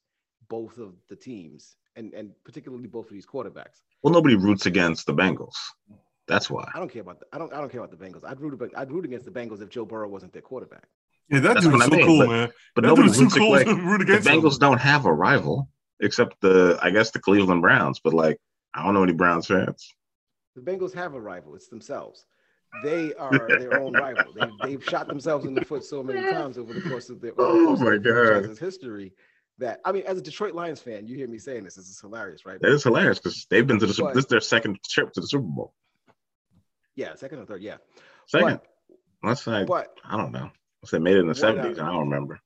[0.49, 3.83] both of the teams, and and particularly both of these quarterbacks.
[4.03, 5.55] Well, nobody roots against the Bengals.
[6.29, 6.69] That's why.
[6.75, 8.25] I don't care about the, I don't I don't care about the Bengals.
[8.25, 10.85] I'd root ag- I'd root against the Bengals if Joe Burrow wasn't their quarterback.
[11.31, 12.49] Yeah, that That's dude is what so I mean, cool, but- man.
[12.75, 14.29] But that nobody dude so roots cool like to root the against.
[14.29, 14.41] him.
[14.43, 15.69] Bengals don't have a rival
[16.01, 18.01] except the I guess the Cleveland Browns.
[18.01, 18.39] But like
[18.75, 19.91] I don't know any Browns fans.
[20.55, 21.55] The Bengals have a rival.
[21.55, 22.25] It's themselves.
[22.85, 24.25] They are their own rival.
[24.35, 27.33] They've, they've shot themselves in the foot so many times over the course of their,
[27.39, 28.59] Oh course my their God.
[28.59, 29.15] history
[29.57, 31.77] that I mean, as a Detroit Lions fan, you hear me saying this.
[31.77, 32.61] This is hilarious, right?
[32.61, 35.21] That is hilarious because they've been to the But- This is their second trip to
[35.21, 35.73] the Super Bowl.
[36.99, 37.77] Yeah, second or third, yeah.
[38.27, 38.59] Second.
[39.23, 40.51] I But, but I don't know.
[40.83, 41.79] Unless they made it in the seventies.
[41.79, 42.41] uh, I don't remember.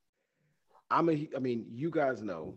[0.91, 1.29] I'm a.
[1.35, 2.55] I mean, you guys know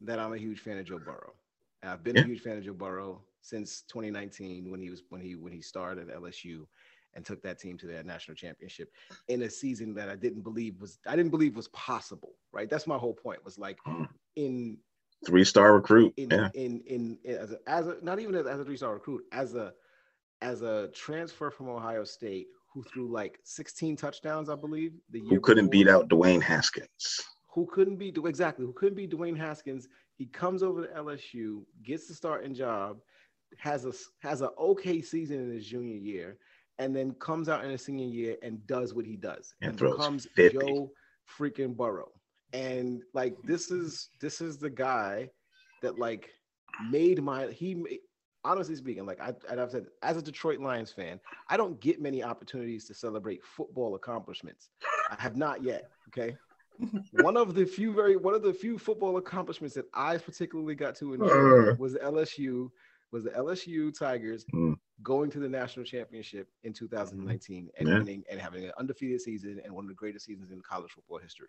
[0.00, 1.34] that I'm a huge fan of Joe Burrow.
[1.82, 2.22] And I've been Yeah.
[2.22, 5.60] a huge fan of Joe Burrow since 2019 when he was when he when he
[5.62, 6.66] started at LSU
[7.14, 8.90] and took that team to their national championship
[9.28, 12.32] in a season that I didn't believe was I didn't believe was possible.
[12.52, 12.68] Right.
[12.68, 13.44] That's my whole point.
[13.44, 14.08] Was like Mm.
[14.34, 14.78] in
[15.24, 16.12] Three star recruit.
[16.16, 16.50] in Yeah.
[16.54, 19.22] in, in in as a, as a not even as, as a three star recruit
[19.32, 19.72] as a
[20.42, 24.92] as a transfer from Ohio State who threw like 16 touchdowns, I believe.
[25.10, 27.20] The year Who couldn't beat out Dwayne Haskins?
[27.56, 29.88] who couldn't be exactly who couldn't be Dwayne Haskins.
[30.14, 32.98] He comes over to LSU, gets the starting job,
[33.56, 36.36] has a has an okay season in his junior year,
[36.78, 39.96] and then comes out in his senior year and does what he does And throws
[39.96, 40.58] becomes 50.
[40.58, 40.90] Joe
[41.38, 42.12] freaking Burrow.
[42.52, 45.30] And like this is this is the guy
[45.80, 46.28] that like
[46.90, 48.00] made my he
[48.46, 52.00] honestly speaking like I, and I've said as a Detroit Lions fan I don't get
[52.00, 54.70] many opportunities to celebrate football accomplishments
[55.10, 56.36] I have not yet okay
[57.10, 60.94] one of the few very one of the few football accomplishments that I particularly got
[60.96, 61.74] to enjoy Uh.
[61.78, 62.70] was the LSU
[63.10, 64.76] was the LSU Tigers Mm.
[65.02, 67.98] going to the national championship in 2019 and Yeah.
[67.98, 71.18] winning and having an undefeated season and one of the greatest seasons in college football
[71.18, 71.48] history.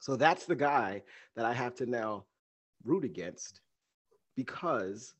[0.00, 1.02] So that's the guy
[1.36, 2.24] that I have to now
[2.82, 3.60] root against
[4.36, 5.14] because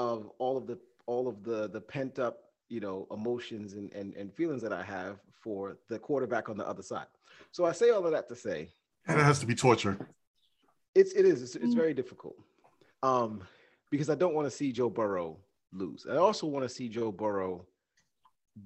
[0.00, 2.36] of all of the all of the the pent up
[2.68, 6.66] you know emotions and, and and feelings that I have for the quarterback on the
[6.66, 7.06] other side.
[7.52, 8.58] So I say all of that to say
[9.06, 9.96] And it has to be torture.
[10.94, 11.42] it's it is.
[11.42, 12.36] It's, it's very difficult.
[13.02, 13.42] Um
[13.90, 15.36] because i don't want to see joe burrow
[15.72, 16.06] lose.
[16.10, 17.66] I also want to see joe burrow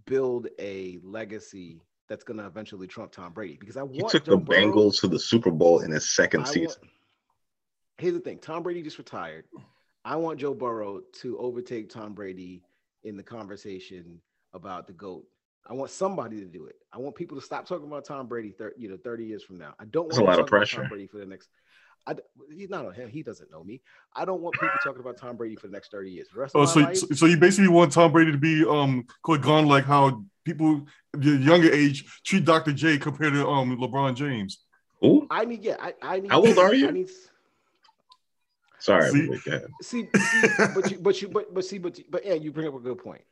[0.06, 3.56] build a legacy that's going to eventually trump tom brady.
[3.60, 6.06] Because i He want took Joe the Burrow- Bengals to the Super Bowl in his
[6.14, 6.80] second I season.
[6.82, 6.90] want-
[7.98, 8.38] here's the thing.
[8.38, 9.44] Tom brady just retired
[10.04, 12.62] i want joe burrow to overtake tom brady
[13.04, 14.20] in the conversation
[14.52, 15.24] about the goat
[15.66, 16.76] I want somebody to do it.
[16.92, 19.56] I want people to stop talking about Tom Brady, thir- you know, 30 years from
[19.56, 19.74] now.
[19.80, 20.80] I don't That's a want to lot of pressure.
[20.80, 21.48] Tom Brady for the next.
[22.06, 22.20] I, d-
[22.54, 23.08] he's not on him.
[23.08, 23.80] He doesn't know me.
[24.14, 26.28] I don't want people talking about Tom Brady for the next 30 years.
[26.34, 28.62] The rest Oh, my so, life, so so you basically want Tom Brady to be
[28.66, 30.82] um quite gone like how people
[31.14, 32.72] the younger age treat Dr.
[32.72, 34.58] J compared to um LeBron James.
[35.02, 36.30] Oh, I need, yeah, I, I need.
[36.30, 36.88] How old are you?
[36.88, 37.08] I need,
[38.84, 39.10] sorry.
[39.10, 39.38] See?
[39.82, 42.74] See, see, but you, but you, but, but see, but, but yeah, you bring up
[42.74, 43.22] a good point.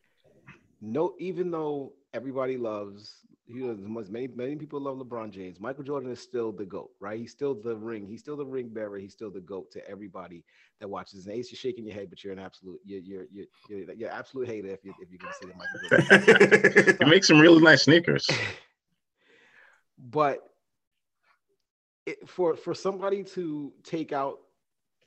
[0.81, 3.15] No, even though everybody loves,
[3.47, 5.61] you know, as many many people love LeBron James.
[5.61, 7.19] Michael Jordan is still the goat, right?
[7.19, 8.07] He's still the ring.
[8.07, 8.99] He's still the ring bearer.
[8.99, 10.45] He's still the goat to everybody
[10.81, 11.27] that watches.
[11.27, 14.11] And Ace, you're shaking your head, but you're an absolute, you're you're you're you're, you're
[14.11, 16.97] absolute hater if you if you consider Michael Jordan.
[17.05, 18.29] He makes some really nice sneakers.
[19.99, 20.41] but
[22.07, 24.38] it, for for somebody to take out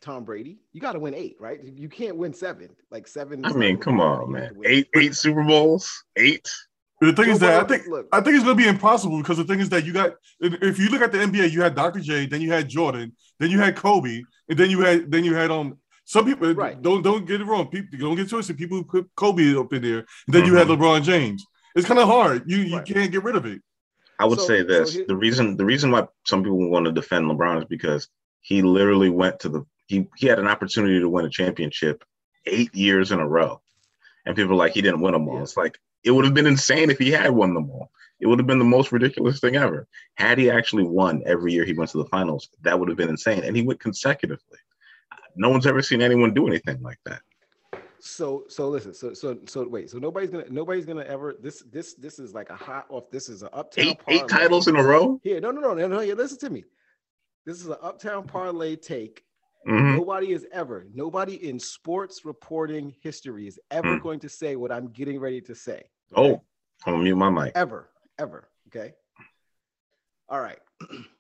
[0.06, 1.60] Tom Brady, you got to win eight, right?
[1.64, 2.70] You can't win seven.
[2.92, 3.44] Like seven.
[3.44, 4.36] I mean, come on, win.
[4.42, 4.64] You have man.
[4.66, 6.48] Eight eight Super Bowls, eight.
[7.02, 9.38] The thing is Joe that I think look, I think it's gonna be impossible because
[9.38, 12.00] the thing is that you got if you look at the NBA, you had Dr.
[12.00, 15.34] J, then you had Jordan, then you had Kobe, and then you had then you
[15.34, 16.80] had um some people Right.
[16.82, 17.68] don't don't get it wrong.
[17.68, 18.58] People don't get twisted.
[18.58, 21.44] People put Kobe up in there, and then you had LeBron James.
[21.76, 22.44] It's kind of hard.
[22.50, 22.86] You you Right.
[22.86, 23.60] can't get rid of it.
[24.20, 26.86] I would So- say so this: here- the reason the reason why some people want
[26.86, 28.08] to defend LeBron is because
[28.42, 32.04] he literally went to the he he had an opportunity to win a championship
[32.46, 33.62] eight years in a row,
[34.26, 35.42] and people are like he didn't win them all.
[35.42, 37.92] It's like it would have been insane if he had won them all.
[38.20, 39.88] It would have been the most ridiculous thing ever.
[40.16, 43.10] Had he actually won every year he went to the finals, that would have been
[43.10, 43.44] insane.
[43.44, 44.58] And he went consecutively.
[45.36, 47.22] No one's ever seen anyone do anything like that.
[48.00, 48.94] So so listen.
[48.94, 49.90] So so so wait.
[49.90, 53.10] So nobody's gonna nobody's gonna ever this this this is like a hot off.
[53.12, 55.20] This is an uptown Eight eight titles in a row.
[55.24, 56.00] Here, no, no, no, no, no.
[56.02, 56.64] Yeah, listen to me.
[57.46, 59.25] This is an uptown parlay take.
[59.66, 59.96] Mhm.
[59.98, 64.02] Nobody is ever, nobody in sports reporting history is ever Mm.
[64.04, 65.90] going to say what I'm getting ready to say.
[66.16, 66.42] Oh,
[66.86, 67.54] I'm mute my mic.
[67.56, 68.50] ever, ever.
[68.68, 68.94] Okay.
[70.30, 70.60] All right.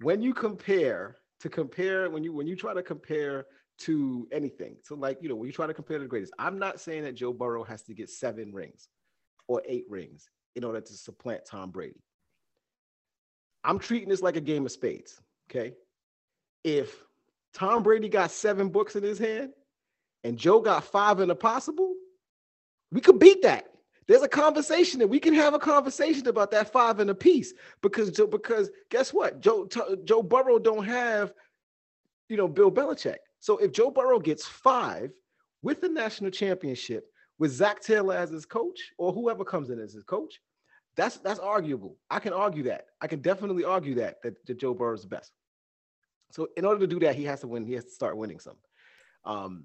[0.00, 3.46] when you compare to compare, when you when you try to compare
[3.78, 6.58] to anything, so like you know, when you try to compare to the greatest, I'm
[6.58, 8.88] not saying that Joe Burrow has to get seven rings
[9.48, 12.02] or eight rings in order to supplant Tom Brady.
[13.64, 15.20] I'm treating this like a game of spades.
[15.50, 15.74] Okay.
[16.62, 17.04] If
[17.54, 19.50] Tom Brady got seven books in his hand
[20.24, 21.94] and Joe got five in a possible,
[22.92, 23.66] we could beat that.
[24.06, 27.54] There's a conversation that we can have a conversation about that five and a piece
[27.80, 29.40] because because guess what?
[29.40, 29.68] Joe
[30.04, 31.32] Joe Burrow don't have,
[32.28, 33.18] you know, Bill Belichick.
[33.38, 35.12] So if Joe Burrow gets five
[35.62, 37.06] with the national championship
[37.38, 40.40] with Zac Taylor as his coach or whoever comes in as his coach,
[40.96, 41.96] that's that's arguable.
[42.10, 42.86] I can argue that.
[43.00, 45.30] I can definitely argue that that, that Joe Burrow is the best.
[46.30, 47.64] So in order to do that, he has to win.
[47.64, 48.56] He has to start winning some.
[49.24, 49.64] Um,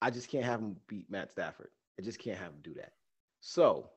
[0.00, 1.68] I just can't have him beat Matt Stafford.
[1.98, 2.92] I just can't have him do that.
[3.40, 3.90] So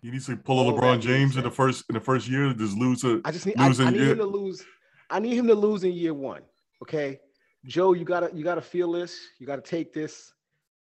[0.00, 2.76] He needs to pull a LeBron James in the first in the first year, just
[2.76, 4.64] lose to I just need I, Losing I need year- him to lose.
[5.10, 6.42] I need him to lose in year one.
[6.82, 7.20] Okay,
[7.64, 9.18] Joe, you gotta you gotta feel this.
[9.38, 10.32] You gotta take this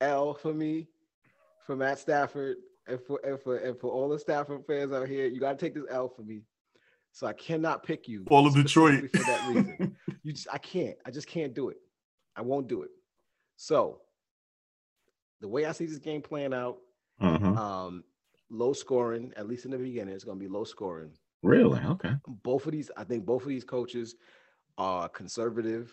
[0.00, 0.88] L for me,
[1.66, 5.26] for Matt Stafford, and for and for and for all the Stafford fans out here.
[5.26, 6.42] You gotta take this L for me.
[7.18, 8.24] So I cannot pick you.
[8.30, 9.10] all of Detroit.
[9.10, 9.96] for that reason.
[10.22, 10.96] You just I can't.
[11.04, 11.78] I just can't do it.
[12.36, 12.90] I won't do it.
[13.56, 14.02] So
[15.40, 16.78] the way I see this game playing out,
[17.20, 17.56] Mhm.
[17.56, 18.04] um,
[18.50, 21.10] low scoring, at least in the beginning, it's gonna be low scoring
[21.42, 21.80] Really?
[21.80, 22.14] Okay.
[22.44, 24.14] both of these, I think both of these coaches
[24.76, 25.92] are conservative.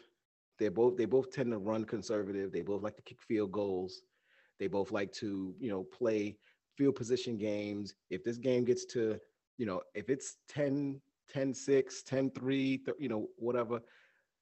[0.60, 2.52] They both they both tend to run conservative.
[2.52, 4.04] They both like to kick field goals.
[4.60, 6.38] They both like to, you know, play
[6.78, 7.96] field position games.
[8.12, 9.20] If this game gets to,
[9.58, 13.82] you know, if it's 10 10 6, 10 3, th- you know, whatever,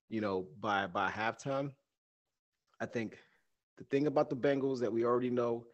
[0.10, 1.72] you know, by by halftime,
[2.80, 3.18] I think
[3.78, 5.66] the thing about the Bengals that we already know,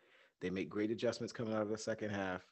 [0.41, 2.43] they make great adjustments coming out of the second half.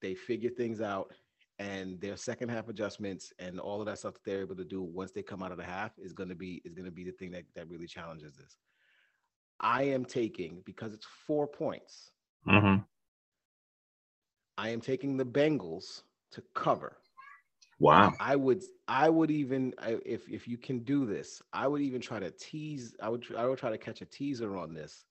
[0.00, 1.12] They figure things out
[1.58, 4.82] and their second half adjustments and all of that stuff that they're able to do
[4.82, 7.04] once they come out of the half is going to be is going to be
[7.04, 8.56] the thing that that really challenges this.
[9.60, 12.10] I am taking because it's four points.
[12.46, 12.76] hmm
[14.58, 16.98] I am taking the Bengals to cover.
[17.84, 18.14] Wow.
[18.18, 19.74] I would I would even
[20.06, 22.96] if if you can do this, I would even try to tease.
[23.02, 25.04] I would I would try to catch a teaser on this.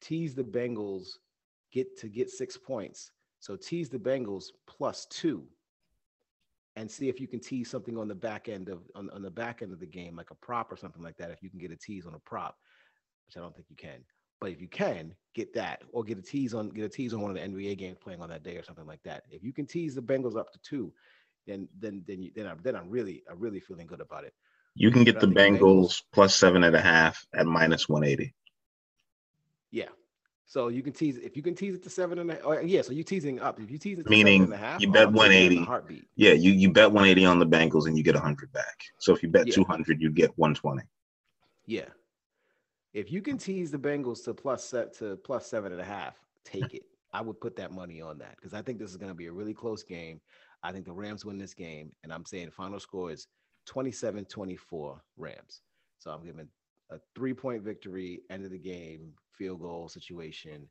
[0.00, 1.06] Tease the Bengals
[1.72, 3.12] get to get six points.
[3.38, 5.44] So tease the Bengals plus two,
[6.74, 9.30] and see if you can tease something on the back end of on, on the
[9.30, 11.30] back end of the game, like a prop or something like that.
[11.30, 12.56] If you can get a tease on a prop,
[13.28, 14.00] which I don't think you can,
[14.40, 17.20] but if you can get that, or get a tease on get a tease on
[17.20, 19.22] one of the NBA games playing on that day or something like that.
[19.30, 20.92] If you can tease the Bengals up to two,
[21.46, 24.34] then then then you then I'm then I'm really I'm really feeling good about it.
[24.74, 28.34] You can get the the Bengals plus seven and a half at minus 180.
[29.70, 29.88] Yeah.
[30.46, 32.44] So you can tease if you can tease it to seven and a half.
[32.44, 33.58] Or, yeah, so you teasing up.
[33.60, 35.20] If you tease it to Meaning seven and a half, you oh, bet I'll take
[35.20, 35.64] that in a 180.
[35.64, 36.08] heartbeat.
[36.16, 38.84] Yeah, you, you bet 180 on the Bengals and you get 100 back.
[38.98, 39.54] So if you bet Yeah.
[39.54, 40.82] 200, you get 120.
[41.66, 41.86] Yeah.
[42.92, 46.20] If you can tease the Bengals to plus set to plus seven and a half,
[46.44, 46.82] take it.
[47.14, 49.26] I would put that money on that because I think this is going to be
[49.26, 50.20] a really close game.
[50.62, 53.26] I think the Rams win this game, and I'm saying final score is
[53.66, 55.62] 27 24 Rams.
[55.98, 56.48] So I'm giving
[56.90, 60.68] a three point victory, end of the game, field goal situation,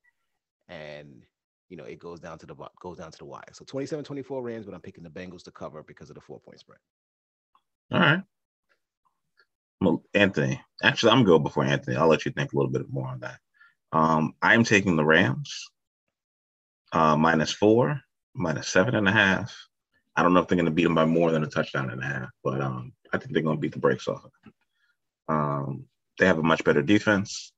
[0.69, 1.23] and
[1.69, 3.43] you know it goes down to the goes down to the wire.
[3.53, 6.39] So 27 24 Rams, but I'm picking the Bengals to cover because of the four
[6.39, 6.79] point spread.
[7.91, 8.23] All right.
[9.81, 11.97] Well, Anthony, actually, I'm going to go before Anthony.
[11.97, 13.39] I'll let you think a little bit more on that.
[13.91, 15.71] Um, I'm taking the Rams
[16.93, 17.99] uh, minus four,
[18.35, 19.55] minus seven and a half.
[20.15, 22.01] I don't know if they're going to beat them by more than a touchdown and
[22.01, 24.53] a half, but um, I think they're going to beat the brakes off of them.
[25.27, 25.85] Um,
[26.19, 27.53] they have a much better defense.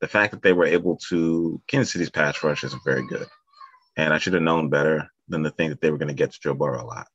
[0.00, 3.26] The fact that they were able to, Kansas City's pass rush isn't very good.
[3.96, 6.32] And I should have known better than to think that they were going to get
[6.32, 7.06] to Joe Burrow a lot.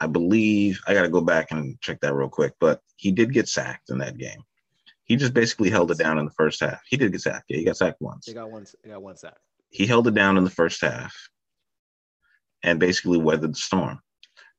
[0.00, 3.32] I believe I got to go back and check that real quick, but he did
[3.32, 4.42] get sacked in that game.
[5.04, 6.80] He just basically held it down in the first half.
[6.86, 7.44] He did get sacked.
[7.48, 8.26] Yeah, he got sacked once.
[8.26, 8.66] They got one.
[8.84, 9.36] They got one sack.
[9.70, 11.14] He held it down in the first half.
[12.62, 14.00] and basically weathered the storm.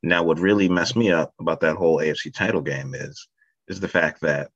[0.03, 3.27] Now, what really messed me up about that whole AFC title game is
[3.67, 4.49] is the fact that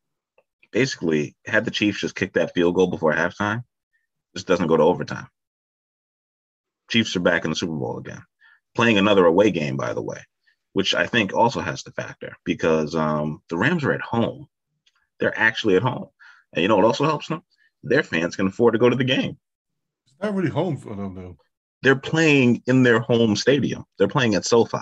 [0.72, 3.64] basically had the Chiefs just kicked that field goal before halftime,
[4.34, 5.28] this doesn't go to overtime.
[6.90, 8.22] Chiefs are back in the Super Bowl again,
[8.76, 10.20] playing another away game, by the way,
[10.74, 14.48] which I think also has to factor because um, the Rams are at home.
[15.20, 16.08] They're actually at home,
[16.54, 17.44] and you know what also helps them?
[17.84, 19.38] Their fans can afford to go to the game.
[20.06, 21.38] It's not really home for them though.
[21.84, 23.86] They're playing in their home stadium.
[23.98, 24.78] They're playing at SoFi.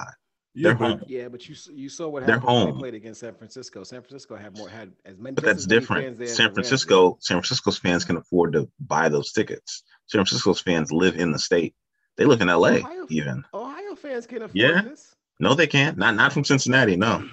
[0.55, 1.09] Yeah, They're but.
[1.09, 2.75] Yeah, but you you saw what They're happened when home.
[2.75, 3.83] they played against San Francisco.
[3.83, 5.35] San Francisco had more had as many.
[5.35, 6.03] But that's different.
[6.05, 6.53] fans there San the Rams did.
[6.55, 9.83] Francisco, San Francisco's fans can afford to buy those tickets.
[10.07, 11.75] San Francisco's fans live in the state.
[12.17, 13.43] They live in LA Ohio- even.
[13.53, 14.81] Ohio fans can afford Yeah.
[14.81, 15.15] this.
[15.39, 15.97] No, they can't.
[15.97, 16.95] Not not from Cincinnati.
[16.97, 17.29] No.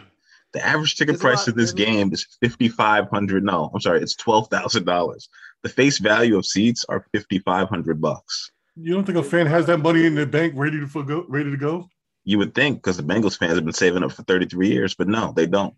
[0.53, 3.45] The average ticket There's price lot- of this game is fifty five hundred.
[3.45, 5.29] No, I'm sorry, it's twelve thousand dollars.
[5.63, 8.51] The face value of seats are fifty five hundred bucks.
[8.77, 11.51] you don't think a fan has that money in their bank ready to go, ready
[11.51, 11.89] to go?
[12.27, 15.09] You would think because the Bengals fans have been saving up for 33 years, but
[15.09, 15.75] no, they don't.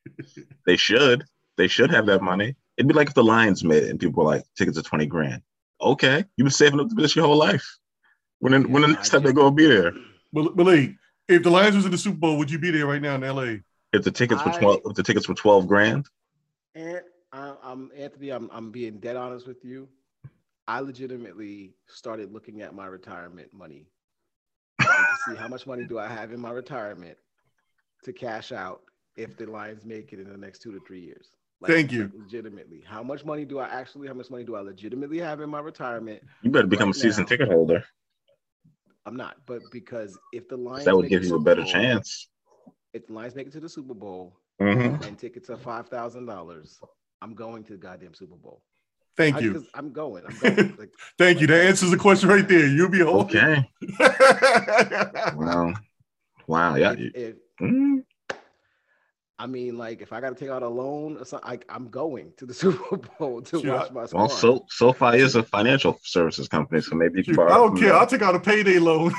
[0.66, 1.24] they should.
[1.58, 2.56] They should have that money.
[2.76, 5.06] It'd be like if the Lions made it and people were like, tickets are 20
[5.06, 5.42] grand.
[5.80, 7.78] Okay, you've been saving up for this your whole life.
[8.38, 9.92] When when the next time they're gonna be there?
[10.32, 10.94] But Malik,
[11.28, 13.20] if the Lions was in the Super Bowl, would you be there right now in
[13.22, 13.56] LA?
[13.92, 16.06] If the tickets were I- 12, if the tickets were 12 grand,
[16.76, 17.00] eh, And
[17.32, 18.30] I, I'm Anthony.
[18.30, 19.88] I'm I'm being dead honest with you.
[20.68, 24.01] I legitimately started looking at my retirement money and to
[25.22, 27.16] see how much money do I have in my retirement
[28.04, 28.82] to cash out
[29.16, 31.28] if the Lions make it in the next two to three years.
[31.64, 32.04] Thank you.
[32.04, 34.08] like, legitimately, how much money do I actually?
[34.08, 36.20] How much money do I legitimately have in my retirement?
[36.42, 37.28] you better become Right a season now.
[37.28, 37.84] ticket holder.
[39.06, 42.28] I'm not, but because if the Lions That would give you a better Bowl- chance.
[42.92, 45.06] If the Lions make it to the Super Bowl Mhm.
[45.06, 46.80] and tickets are five thousand dollars,
[47.20, 48.62] I'm going to the goddamn Super Bowl.
[49.16, 49.52] Thank I- you.
[49.54, 50.24] 'cause I'm going.
[50.26, 50.76] I'm going.
[50.78, 51.46] Like, Thank you.
[51.46, 52.66] That answers the question right there.
[52.66, 53.26] You'll be home.
[53.26, 53.68] Okay.
[55.36, 55.74] Wow.
[56.46, 56.74] Wow.
[56.76, 56.92] Yeah.
[56.92, 58.02] if, if Mm.
[59.38, 61.88] I mean, like, if I got to take out a loan or something, I, I'm
[61.88, 64.18] going to the Super Bowl to Shoot, watch I- my squad.
[64.20, 67.52] Well, so SoFi is a financial services company, so maybe you can borrow.
[67.52, 67.88] I don't care.
[67.90, 67.98] them.
[67.98, 69.12] I'll take out a payday loan.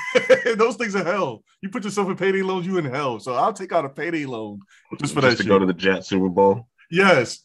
[0.58, 1.43] Those things are hell.
[1.62, 3.19] You put yourself in payday loans, you in hell.
[3.19, 4.60] So I'll take out a payday loan
[4.99, 6.67] just for just that to go to the Jet Super Bowl.
[6.89, 7.43] yes.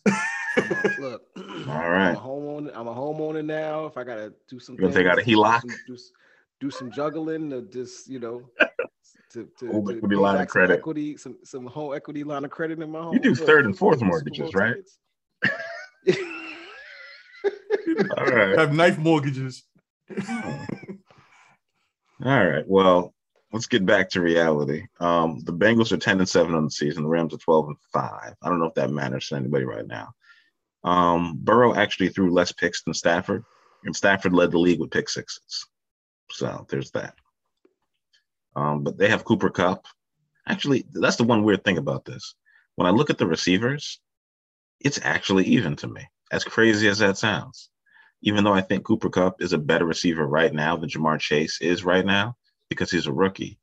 [0.56, 2.08] I'm a- look, All right.
[2.10, 2.72] I'm a homeowner.
[2.74, 3.86] I'm a homeowner now.
[3.86, 5.62] If I gotta do some, You take out a HELOC?
[5.62, 5.96] do some, do,
[6.60, 8.48] do some juggling to just you know,
[9.32, 10.78] to to, Home to equity build line of back some credit.
[10.78, 13.14] equity, some some home equity line of credit in my home.
[13.14, 14.76] You do Look, third and fourth mortgages, right?
[18.16, 18.58] All right.
[18.58, 19.64] Have knife mortgages.
[20.44, 20.66] All
[22.24, 22.64] right.
[22.66, 23.14] Well,
[23.52, 24.86] let's get back to reality.
[25.00, 27.04] Um, the Bengals are 10 and 7 on the season.
[27.04, 28.34] The Rams are 12 and 5.
[28.42, 30.12] I don't know if that matters to anybody right now.
[30.84, 33.44] Um, Burrow actually threw less picks than Stafford,
[33.84, 35.66] and Stafford led the league with pick sixes.
[36.30, 37.14] So there's that.
[38.54, 39.86] Um, but they have Cooper Kupp.
[40.46, 42.34] Actually, that's the one weird thing about this.
[42.76, 44.00] When I look at the receivers,
[44.80, 46.06] it's actually even to me.
[46.30, 47.70] As crazy as that sounds.
[48.22, 51.60] Even though I think Cooper Kupp is a better receiver right now than Ja'Marr Chase
[51.60, 52.36] is right now
[52.68, 53.58] because he's a rookie.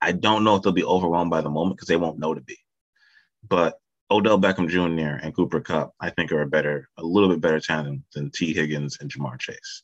[0.00, 2.40] I don't know if they'll be overwhelmed by the moment because they won't know to
[2.40, 2.58] be.
[3.46, 3.78] But
[4.12, 5.24] Odell Beckham Jr.
[5.24, 8.52] and Cooper Kupp, I think, are a better, a little bit better tandem than Tee
[8.52, 9.82] Higgins and Ja'Marr Chase.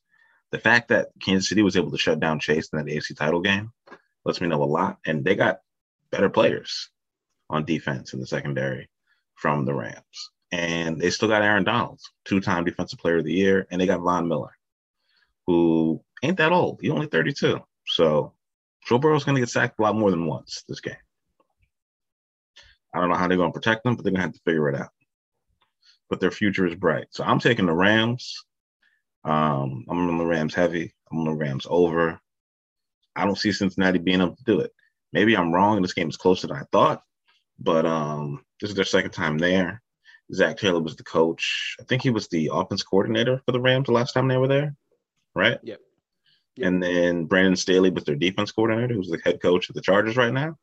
[0.50, 3.40] The fact that Kansas City was able to shut down Chase in that AFC title
[3.40, 3.72] game
[4.24, 4.98] lets me know a lot.
[5.06, 5.60] And they got
[6.10, 6.90] better players
[7.50, 8.88] on defense in the secondary
[9.34, 10.30] from the Rams.
[10.52, 14.00] And they still got Aaron Donald, two-time defensive player of the year, and they got
[14.00, 14.56] Von Miller,
[15.46, 16.80] who ain't that old.
[16.80, 17.60] He's only 32.
[17.86, 18.32] So
[18.86, 20.94] Joe Burrow's going to get sacked a lot more than once this game.
[22.94, 24.40] I don't know how they're going to protect them, but they're going to have to
[24.44, 24.90] figure it out.
[26.08, 27.08] But their future is bright.
[27.10, 28.44] So I'm taking the Rams.
[29.24, 30.94] Um, I'm on the Rams heavy.
[31.10, 32.20] I'm on the Rams over.
[33.14, 34.72] I don't see Cincinnati being able to do it.
[35.12, 37.02] Maybe I'm wrong, and this game is closer than I thought.
[37.58, 39.82] But um, this is their second time there.
[40.32, 41.76] Zac Taylor was the coach.
[41.80, 44.48] I think he was the offense coordinator for the Rams the last time they were
[44.48, 44.76] there,
[45.34, 45.58] right?
[45.62, 45.80] Yep.
[46.60, 50.16] And then Brandon Staley was their defense coordinator, who's the head coach of the Chargers
[50.16, 50.58] right now.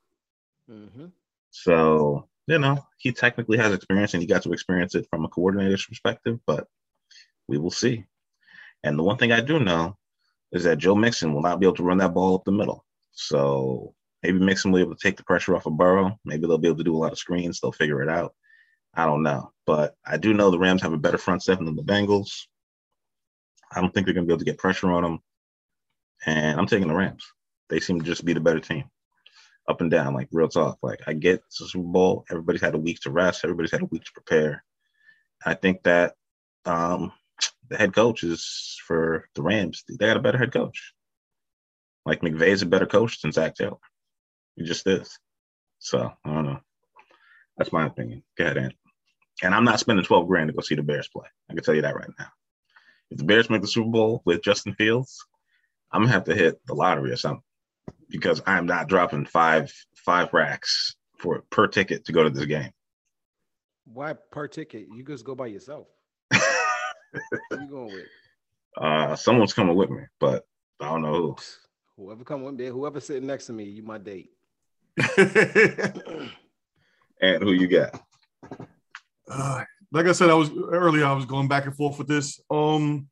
[0.70, 1.12] Mhm.
[1.58, 5.30] So, you know, he technically has experience and he got to experience it from a
[5.30, 6.68] coordinator's perspective, but
[7.48, 8.04] we will see.
[8.84, 9.98] And the one thing I do know
[10.52, 12.86] is that Joe Mixon will not be able to run that ball up the middle.
[13.14, 16.20] So maybe Mixon will be able to take the pressure off of Burrow.
[16.26, 17.62] Maybe they'll be able to do a lot of screens.
[17.62, 18.36] They'll figure it out.
[18.94, 19.54] I don't know.
[19.66, 22.48] But I do know the Rams have a better front seven than the Bengals.
[23.72, 25.20] I don't think they're going to be able to get pressure on them.
[26.26, 27.26] And I'm taking the Rams.
[27.70, 28.90] They seem to just be the better team
[29.68, 30.78] up and down, like real talk.
[30.82, 32.26] Like I get a Super Bowl.
[32.30, 33.44] Everybody's had a week to rest.
[33.44, 34.64] Everybody's had a week to prepare.
[35.46, 36.16] I think that
[36.66, 37.12] um,
[37.70, 39.84] the head coach is for the Rams.
[39.88, 40.94] They got a better head coach.
[42.06, 43.78] Like McVay's a better coach than Zac Taylor.
[44.56, 45.18] He just is.
[45.80, 46.60] So I don't know.
[47.58, 48.24] That's my opinion.
[48.38, 48.74] Go ahead, Ant.
[49.44, 51.28] And I'm not spending 12 grand to go see the Bears play.
[51.50, 52.28] I can tell you that right now.
[53.12, 55.26] If the Bears make the Super Bowl with Justin Fields,
[55.92, 57.44] I'm gonna have to hit the lottery or something
[58.10, 62.72] because I'm not dropping five five racks for per ticket to go to this game.
[63.86, 64.88] Why per ticket?
[64.94, 65.88] You just go by yourself.
[67.52, 68.06] You going with?
[68.78, 70.46] Uh, someone's coming with me, but
[70.82, 71.36] I don't know who.
[71.98, 74.32] Whoever come with me, whoever sitting next to me, you my date.
[77.22, 78.02] And who you got?
[79.30, 81.06] Uh, like I said, I was earlier.
[81.06, 82.40] I was going back and forth with this.
[82.50, 83.08] Um,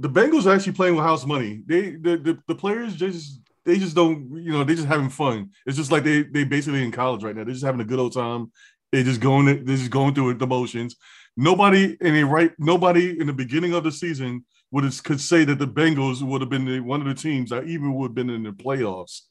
[0.00, 1.62] the Bengals are actually playing with house money.
[1.66, 5.50] They the, the the players just they just don't you know they just having fun.
[5.66, 7.44] It's just like they they basically in college right now.
[7.44, 8.50] They're just having a good old time.
[8.92, 10.96] They just going they're just going through the motions.
[11.36, 15.44] Nobody in a right nobody in the beginning of the season would have, could say
[15.44, 18.14] that the Bengals would have been the, one of the teams that even would have
[18.14, 19.22] been in the playoffs.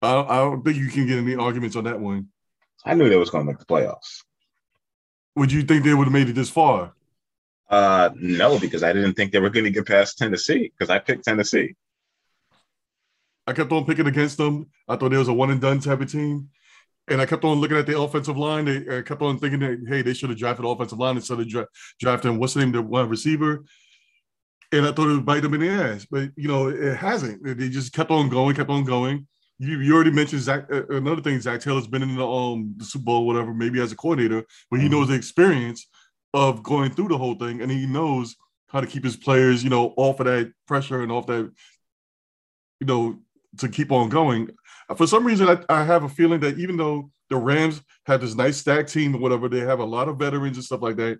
[0.00, 2.28] I, I don't think you can get any arguments on that one.
[2.84, 4.22] I knew they was going to make the playoffs.
[5.36, 6.94] Would you think they would have made it this far?
[7.72, 10.98] Uh, no, because I didn't think they were going to get past Tennessee because I
[10.98, 11.74] picked Tennessee.
[13.46, 14.66] I kept on picking against them.
[14.86, 16.50] I thought there was a one and done type of team.
[17.08, 18.66] And I kept on looking at the offensive line.
[18.66, 21.48] They I kept on thinking that, hey, they should have drafted offensive line instead of
[21.48, 21.66] dra-
[21.98, 23.64] drafting what's the name, the one receiver.
[24.70, 27.42] And I thought it would bite them in the ass, but you know it hasn't.
[27.44, 29.26] They just kept on going, kept on going.
[29.58, 30.66] You, you already mentioned Zac.
[30.72, 33.92] Uh, another thing, Zac Taylor's been in the um the Super Bowl, whatever, maybe as
[33.92, 34.92] a coordinator, but he Mhm.
[34.92, 35.88] knows the experience
[36.34, 38.36] of going through the whole thing, and he knows
[38.68, 41.50] how to keep his players, you know, off of that pressure and off that,
[42.80, 43.18] you know,
[43.58, 44.48] to keep on going.
[44.88, 48.20] Uh, for some reason, I, I have a feeling that even though the Rams have
[48.20, 50.96] this nice stack team or whatever, they have a lot of veterans and stuff like
[50.96, 51.18] that.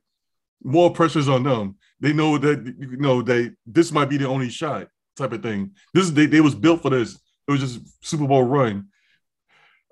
[0.64, 1.76] More pressures on them.
[2.00, 5.72] They know that you know they this might be the only shot type of thing.
[5.92, 7.18] This is they, they was built for this.
[7.48, 8.88] It was just Super Bowl run.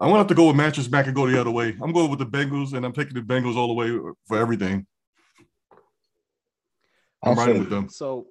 [0.00, 1.76] I'm gonna have to go with Mattress Mack and go the other way.
[1.82, 4.86] I'm going with the Bengals, and I'm taking the Bengals all the way for everything.
[7.22, 7.88] I'm riding with them.
[7.88, 8.26] So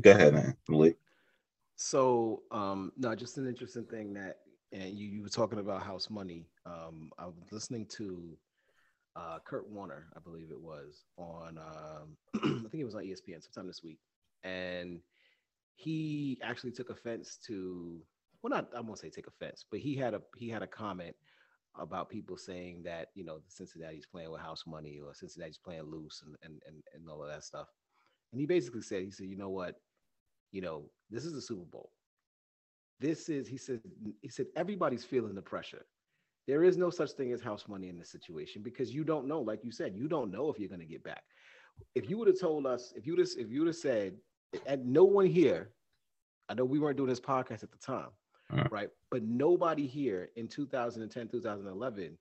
[0.00, 0.56] Go ahead, man.
[0.68, 0.96] Malik.
[1.76, 4.38] So, um, no, just an interesting thing that,
[4.72, 6.48] and you, you were talking about house money.
[6.66, 8.36] Um, I was listening to
[9.16, 12.16] uh, Kurt Warner, I believe it was, on, um,
[12.66, 13.98] I think it was on ESPN sometime this week.
[14.42, 15.00] And
[15.76, 18.00] he actually took offense to,
[18.42, 21.14] well, not, I won't say take offense, but he had a, he had a comment
[21.78, 25.82] about people saying that, you know, the Cincinnati's playing with house money or Cincinnati's playing
[25.82, 27.68] loose and, and, and, and all of that stuff.
[28.32, 29.76] And he basically said, he said, you know what?
[30.52, 31.90] you know, this is the Super Bowl.
[33.00, 33.80] This is, he said,
[34.22, 35.84] he said, everybody's feeling the pressure.
[36.46, 39.40] There is no such thing as house money in this situation because you don't know,
[39.40, 41.22] like you said, you don't know if you're going to get back.
[41.94, 44.14] If you would have told us, if you would have, if you would have said,
[44.66, 45.70] and no one here,
[46.48, 48.08] I know we weren't doing this podcast at the time,
[48.50, 48.64] Uh.
[48.70, 48.88] right?
[49.10, 52.16] But nobody here in 2010, 2011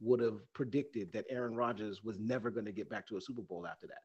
[0.00, 3.42] would have predicted that Aaron Rodgers was never going to get back to a Super
[3.42, 4.00] Bowl after that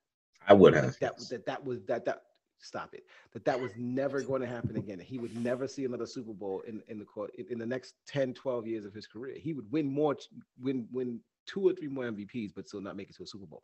[0.48, 0.98] I would have.
[1.00, 2.24] that that that was that that
[2.60, 3.06] stop it.
[3.34, 5.00] That that was never going to happen again.
[5.00, 7.96] He would never see another super bowl in in the court in, in the next
[8.08, 9.36] 10 12 years of his career.
[9.40, 10.16] He would win more
[10.62, 13.46] win win two or three more mvps but still not make it to a super
[13.46, 13.64] bowl.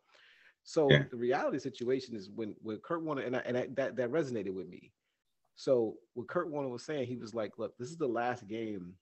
[0.64, 1.04] So Yeah.
[1.10, 4.52] the reality situation is when when kurt warner and, I, and I, that that resonated
[4.52, 4.92] with me.
[5.54, 8.94] So what kurt warner was saying he was like look this is the last game.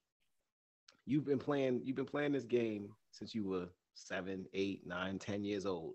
[1.06, 5.42] You've been playing you've been playing this game since you were seven eight nine ten
[5.42, 5.94] years old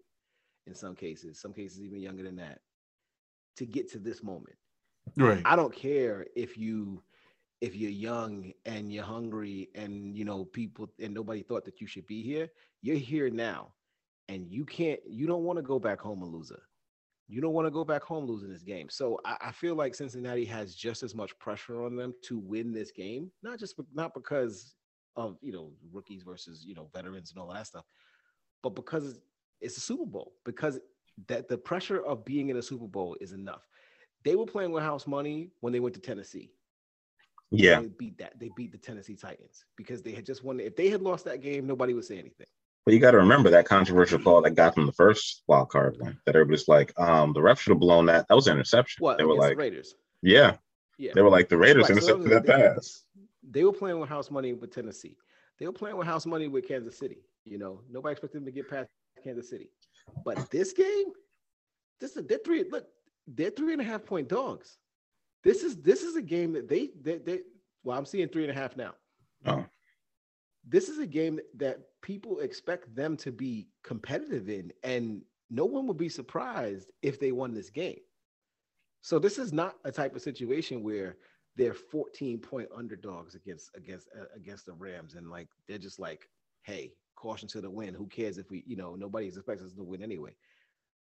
[0.67, 2.59] in some cases some cases even younger than that
[3.55, 4.55] to get to this moment.
[5.17, 5.41] Right.
[5.45, 7.03] I don't care if you
[7.59, 11.87] if you're young and you're hungry and you know people and nobody thought that you
[11.87, 12.49] should be here.
[12.81, 13.73] You're here now.
[14.29, 16.61] And you can't you don't want to go back home a loser.
[17.27, 18.89] You don't want to go back home losing this game.
[18.89, 22.73] So I, I feel like Cincinnati has just as much pressure on them to win
[22.73, 24.75] this game, not just not because
[25.15, 27.85] of you know rookies versus you know veterans and all that stuff,
[28.63, 29.19] but because
[29.61, 30.33] it's a Super Bowl.
[30.45, 30.79] Because
[31.27, 33.67] that the pressure of being in a Super Bowl is enough.
[34.23, 36.51] They were playing with house money when they went to Tennessee.
[37.51, 37.81] Yeah.
[37.81, 38.39] They beat that.
[38.39, 40.59] They beat the Tennessee Titans because they had just won.
[40.59, 42.47] If they had lost that game, nobody would say anything.
[42.85, 45.97] But you got to remember that controversial call that got them the first wild card
[45.99, 46.17] win.
[46.25, 48.27] That everybody's like, um, the ref should have blown that.
[48.27, 49.03] That was an interception.
[49.03, 49.95] What they were like, the Raiders?
[50.23, 50.55] yeah,
[50.97, 53.27] Yeah, they were like the Raiders Right, so intercepted that that was- pass.
[53.51, 55.15] they were playing with house money with Tennessee.
[55.59, 57.17] They were playing with house money with Kansas City.
[57.45, 58.89] You know, nobody expected them to get past
[59.23, 59.69] Kansas City.
[60.25, 61.07] But this game,
[61.99, 62.65] this is they're three.
[62.69, 62.87] Look,
[63.27, 64.77] they're three and a half point dogs.
[65.43, 67.39] This is this is a game that they they, they
[67.83, 68.93] well, I'm seeing three and a half now.
[69.45, 69.65] Oh.
[70.67, 75.87] This is a game that people expect them to be competitive in, and no one
[75.87, 77.99] would be surprised if they won this game.
[79.01, 81.17] So this is not a type of situation where
[81.55, 86.29] they're 14 point underdogs against against uh, against the Rams, and like they're just like,
[86.63, 87.95] hey, caution to the wind.
[87.95, 90.35] Who cares if we, you know, nobody's expecting us to win anyway.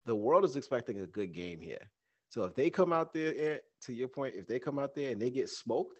[0.05, 1.85] The world is expecting a good game here.
[2.29, 5.11] So if they come out there, eh, to your point, if they come out there
[5.11, 5.99] and they get smoked,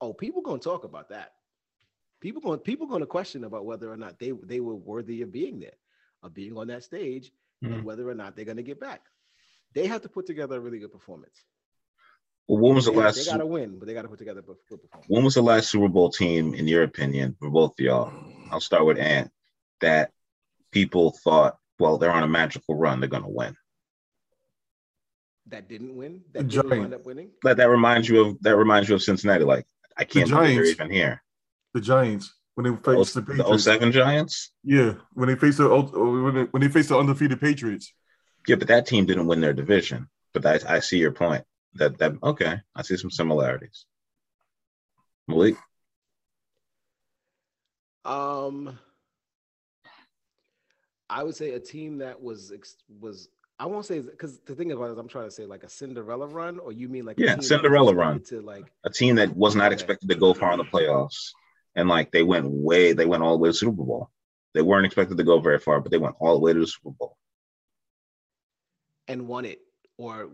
[0.00, 1.32] oh, people gonna talk about that.
[2.20, 5.30] People going people going to question about whether or not they they were worthy of
[5.30, 5.78] being there,
[6.24, 7.30] of being on that stage,
[7.62, 7.74] Mhm.
[7.74, 9.02] and whether or not they're going to get back.
[9.74, 11.44] They have to put together a really good performance.
[12.48, 13.16] Well, when was the They, last?
[13.16, 15.04] they got to win, but they got to put together a good performance.
[15.08, 18.12] When was the last Super Bowl team, in your opinion, for both of y'all?
[18.50, 19.30] I'll start with Ant.
[19.80, 20.12] That
[20.72, 23.54] people thought, well, they're on a magical run, they're going to win.
[25.48, 26.22] That didn't win.
[26.32, 27.30] The That didn't wind up winning.
[27.42, 29.44] That that reminds you of that reminds you of Cincinnati.
[29.44, 30.70] Like I can't believe they're Giants.
[30.80, 31.22] even here.
[31.74, 33.64] The Giants when they faced the, the Patriots.
[33.64, 34.50] 07 Giants.
[34.62, 37.92] Yeah, when they faced the when they, when they faced the undefeated Patriots.
[38.46, 40.08] Yeah, but that team didn't win their division.
[40.34, 41.44] But I, I see your point.
[41.74, 42.60] That that okay.
[42.74, 43.86] I see some similarities.
[45.28, 45.56] Malik,
[48.04, 48.78] Um,
[51.10, 52.52] I would say a team that was
[53.00, 55.64] was I won't say because the thing about it is I'm trying to say like
[55.64, 58.22] a Cinderella run, or you mean like a Yeah, team that was Cinderella run.
[58.24, 59.74] to like a team that was not Okay.
[59.74, 61.30] expected to go far in the playoffs,
[61.74, 64.10] and like they went way, they went all the way to the Super Bowl.
[64.54, 66.66] They weren't expected to go very far, but they went all the way to the
[66.66, 67.16] Super Bowl.
[69.08, 69.60] and won it,
[69.96, 70.28] or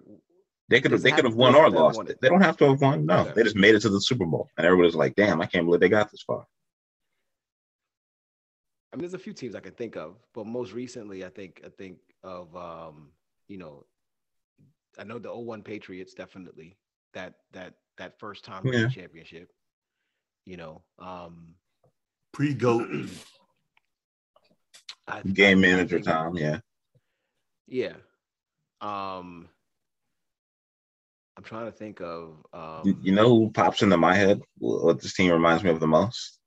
[0.75, 1.97] They could have, they could have- have won or have to have lost.
[1.99, 2.21] won it?
[2.21, 3.07] They don't have to have won.
[3.07, 3.33] No, Okay.
[3.37, 5.81] they just made it to the Super Bowl, and everybody's like, "Damn, I can't believe
[5.81, 6.45] they got this far."
[8.93, 11.61] I mean, there's a few teams I can think of, but most recently, I think
[11.65, 13.13] I think of um,
[13.47, 13.87] you know,
[14.99, 16.77] I know the 01 Patriots definitely
[17.13, 18.89] that that that first time Yeah.
[18.89, 19.53] championship.
[20.45, 21.55] You know, um,
[22.33, 22.89] Pre goat.
[25.35, 26.59] Game manager think- Tom, yeah.
[27.69, 27.95] Yeah.
[28.81, 29.49] Um,
[31.37, 34.41] I'm trying to think of um, You, you know who pops into my head?
[34.59, 36.39] What this team reminds me of the most?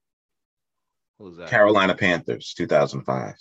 [1.20, 1.50] who's that?
[1.50, 3.34] Carolina Panthers, 2005.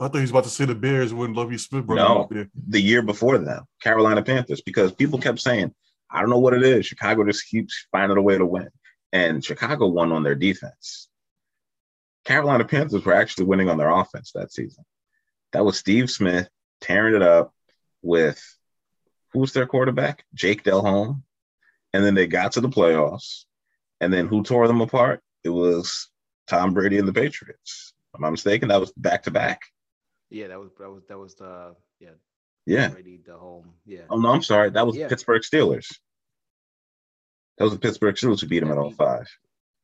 [0.00, 2.12] I thought he was about to say the Bears when Lovie Smith brought No.
[2.16, 2.48] him up there.
[2.68, 5.72] the year before them, Carolina Panthers, because people kept saying,
[6.10, 6.84] I don't know what it is.
[6.86, 8.68] Chicago just keeps finding a way to win.
[9.12, 11.08] And Chicago won on their defense.
[12.24, 14.84] Carolina Panthers were actually winning on their offense that season.
[15.52, 16.48] That was Steve Smith
[16.80, 17.52] tearing it up
[18.02, 18.42] with
[19.32, 20.24] who's their quarterback?
[20.34, 21.22] Jake Delhomme.
[21.94, 23.44] And then they got to the playoffs.
[24.00, 25.22] And then who tore them apart?
[25.44, 26.08] It was
[26.46, 27.92] Tom Brady and the Patriots.
[28.16, 28.68] Am I mistaken?
[28.68, 29.60] That was back to back.
[30.30, 32.10] Yeah, that was that was that was the yeah
[32.66, 32.88] Yeah.
[32.88, 34.02] Brady the home yeah.
[34.08, 34.70] Oh no, I'm sorry.
[34.70, 35.08] That was Yeah.
[35.08, 35.94] Pittsburgh Steelers.
[37.58, 39.26] That was the Pittsburgh Steelers who beat them in 05,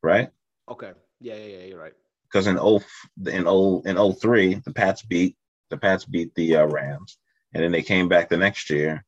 [0.03, 0.30] right?
[0.70, 0.92] Okay.
[1.20, 1.64] Yeah, yeah, yeah.
[1.66, 1.92] You're right.
[2.24, 2.80] Because in 0
[3.26, 5.36] in 0 in 03, the Pats beat
[5.70, 7.18] the Pats beat the uh, Rams,
[7.53, 9.05] and then they came back the next year,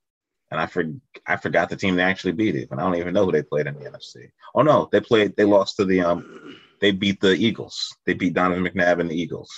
[0.51, 0.85] and I for,
[1.27, 3.43] I forgot the team they actually beat it, and I don't even know who they
[3.43, 4.31] played in the NFC.
[4.55, 7.95] Oh no, they played they lost to the um they beat the Eagles.
[8.07, 9.51] They beat Donovan McNabb and the Eagles.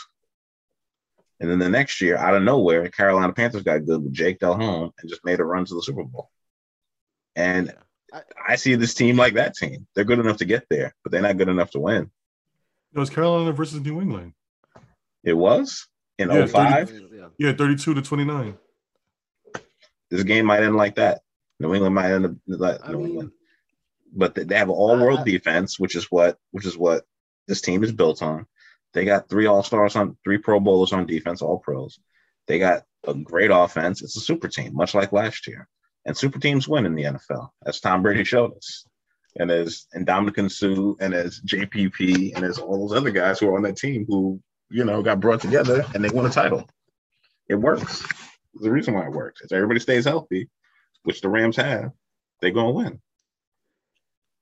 [1.40, 4.92] And then the next year, out of nowhere, Carolina Panthers got good with Jake Delhomme
[5.00, 6.30] and just made a run to the Super Bowl.
[7.34, 7.74] And
[8.12, 8.20] I,
[8.50, 9.86] I see this team like that team.
[9.94, 12.10] They're good enough to get there, but they're not good enough to win.
[12.94, 14.34] It was Carolina versus New England.
[15.24, 15.88] It was
[16.18, 16.92] in Yeah, 05.
[17.12, 17.26] yeah.
[17.38, 18.56] Yeah, 32 to 29.
[20.12, 21.22] This game might end like that.
[21.58, 23.30] New England might end up like New mean, England.
[24.14, 27.04] But they- have all world I- I- defense, which is what which is what
[27.48, 28.46] this team is built on.
[28.92, 31.98] They got three all stars on three pro bowlers on defense, all pros.
[32.46, 34.02] They got a great offense.
[34.02, 35.66] It's a super team, much like last year.
[36.04, 38.84] And super teams win in the NFL, as Tom Brady showed us.
[39.36, 43.48] And as and Ndamukong Suh and as JPP and as all those other guys who
[43.48, 46.68] are on that team who, you know, got brought together and they won a title.
[47.48, 48.04] It works.
[48.54, 49.40] There's a reason why it works.
[49.42, 50.48] If everybody stays healthy,
[51.04, 51.92] which the Rams have,
[52.40, 53.00] they're gonna win.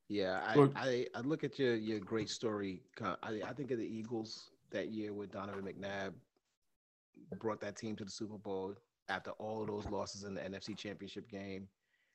[0.08, 2.82] Yeah, I, Look- I, I look at your your great story.
[3.02, 6.12] I, I think of the Eagles that year with Donovan McNabb
[7.38, 8.74] brought that team to the Super Bowl
[9.08, 11.68] after all of those losses in the NFC Championship game.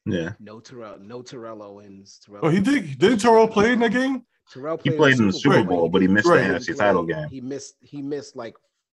[0.05, 0.33] Yeah.
[0.39, 2.19] No Terrell, no Terrell Owens.
[2.25, 2.99] Terrell Oh, he did.
[2.99, 4.23] Didn't Terrell play in that game?
[4.51, 6.47] Terrell He played, played in the Super Bowl, but he missed Right.
[6.47, 7.27] the NFC title game.
[7.29, 7.75] He missed.
[7.81, 8.55] He missed like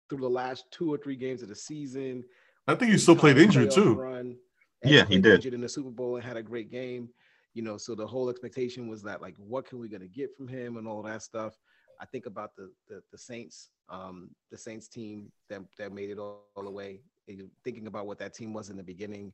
[0.10, 2.24] through the last two or three games of the season.
[2.68, 3.96] I think he still played injured too.
[3.96, 4.38] Run,
[4.84, 5.36] Yeah, he did.
[5.36, 7.10] Injured in the Super Bowl and had a great game.
[7.54, 10.48] You know, so the whole expectation was that like, what can we gonna get from
[10.48, 11.58] him and all that stuff.
[12.00, 16.20] I think about the the, the Saints, um, the Saints team that that made it
[16.20, 17.02] all, all the way.
[17.28, 19.34] And Thinking about what that team was in the beginning,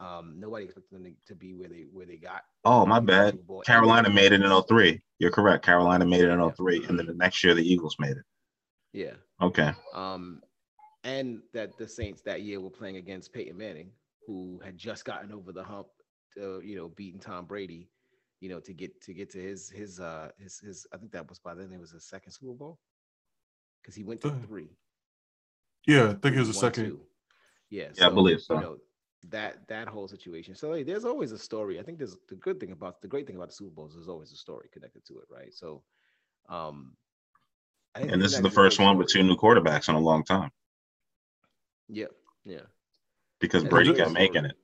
[0.00, 2.42] um, nobody expected them to, to be where they where they got.
[2.64, 3.34] Oh, my bad.
[3.34, 3.56] Super Bowl.
[3.58, 5.00] And Carolina made it in 03.
[5.18, 5.64] You're correct.
[5.64, 6.86] Carolina made it in 03.
[6.86, 8.24] And then the next year, the Eagles made it.
[8.92, 9.14] Yeah.
[9.40, 9.72] Okay.
[9.94, 10.42] Um,
[11.04, 13.90] and that the Saints that year were playing against Peyton Manning,
[14.26, 15.88] who had just gotten over the hump,
[16.34, 17.88] to, you know, beating Tom Brady,
[18.40, 21.28] you know, to get to get to his his uh his his I think that
[21.28, 22.80] was by then it was his second Super Bowl.
[23.80, 24.70] Because he went to Uh, three.
[25.86, 26.84] Yeah, I think it was the second.
[26.86, 27.00] two.
[27.68, 28.54] Yeah, Yeah, I believe so.
[28.54, 28.76] You know,
[29.28, 30.54] that that whole situation.
[30.54, 31.78] So hey, there's always a story.
[31.78, 33.94] I think there's the good thing about the great thing about the Super Bowls.
[33.94, 35.52] There's always a story connected to it, right?
[35.54, 35.82] So,
[36.48, 36.96] um,
[37.94, 39.88] I think And this is the actually a great first one with two new quarterbacks
[39.88, 40.50] in a long time
[41.94, 42.06] Yeah,
[42.44, 42.60] yeah.
[43.40, 44.56] because That's a Brady great kept making it.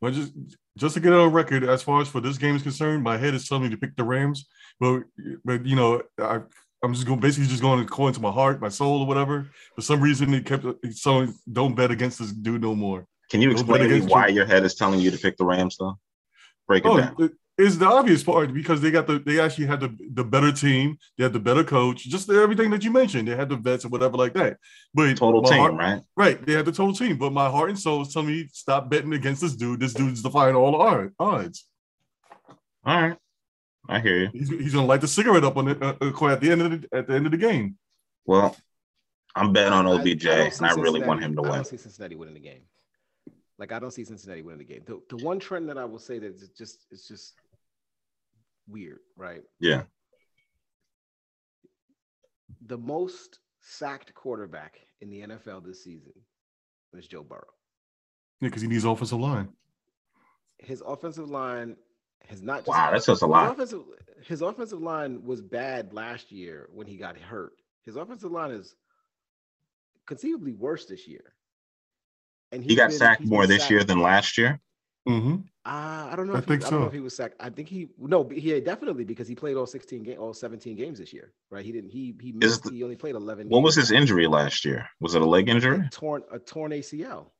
[0.00, 0.32] But just
[0.76, 3.16] just to get it on record, as far as for this game is concerned, my
[3.16, 4.46] head is telling me to pick the Rams.
[4.80, 5.04] But
[5.44, 6.40] but you know, I
[6.82, 9.48] I'm just going basically just going according to my heart, my soul, or whatever.
[9.76, 13.06] For some reason, it kept so don't bet against this dude no more.
[13.30, 14.34] Can you Don't explain to me why you.
[14.36, 15.98] your head is telling you to pick the Rams though?
[16.66, 17.16] Break it Oh, down.
[17.20, 20.50] it- it's the obvious part because they got the they actually had the the better
[20.50, 23.28] team, they had the better coach, just everything that you mentioned.
[23.28, 24.58] They had the vets and whatever like that.
[24.92, 26.02] But Total team, heart- right?
[26.16, 28.90] Right, they had the total team, but my heart and soul is telling me stop
[28.90, 29.80] betting against this dude.
[29.80, 31.64] This dude's defying all the odds.
[32.84, 33.16] All right.
[33.88, 34.28] I hear you.
[34.32, 36.70] He's, he's gonna light the cigarette up on it uh, uh, at the end of
[36.82, 37.76] the at the end of the game.
[38.24, 38.56] Well,
[39.36, 41.50] I'm betting on I- I OBJ, and I really want him to win.
[41.50, 41.58] I win.
[41.58, 42.62] don't see Cincinnati winning the game.
[43.58, 44.82] Like I don't see Cincinnati winning the game.
[44.86, 47.34] The, the one trend that I will say that it's just it's just
[48.68, 49.42] weird, right?
[49.60, 49.82] Yeah.
[52.66, 56.12] The most sacked quarterback in the NFL this season
[56.92, 57.44] was Joe Burrow.
[58.40, 59.48] Yeah, because he needs offensive line.
[60.58, 61.76] His offensive line
[62.28, 62.58] has not.
[62.60, 63.52] Just, Wow, that's just a his lot.
[63.52, 63.82] offensive,
[64.26, 67.52] his offensive line was bad last year when he got hurt.
[67.82, 68.74] His offensive line is
[70.06, 71.34] conceivably worse this year.
[72.52, 74.60] And He he's got been- sacked he's more been this sacked- year than last year.
[75.06, 75.36] Hmm
[75.66, 76.34] Uh, I don't know.
[76.34, 76.88] I if think he, I don't know so.
[76.88, 77.36] if he was sacked.
[77.40, 80.98] I think he no, He definitely because he played all sixteen game, all seventeen games
[80.98, 81.64] this year, right?
[81.64, 81.90] He didn't.
[81.90, 82.64] He he missed.
[82.64, 83.48] the- he only played eleven.
[83.48, 84.88] What was his injury last year?
[85.00, 85.78] Was it a leg injury?
[85.86, 87.30] A torn a torn ACL.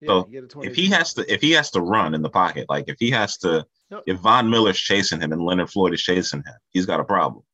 [0.00, 2.14] Yeah, So, he had a torn If he has to, if he has to run
[2.14, 4.02] in the pocket, like if he has to, No.
[4.06, 7.44] if Von Miller's chasing him and Leonard Floyd is chasing him, he's got a problem.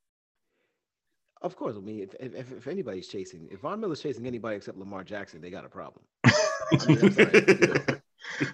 [1.43, 4.79] Of course, I mean, if, if, if anybody's chasing, if Von Miller's chasing anybody except
[4.79, 6.03] Lamar Jackson, they got a problem.
[6.89, 8.01] mean, I'm sorry, you know.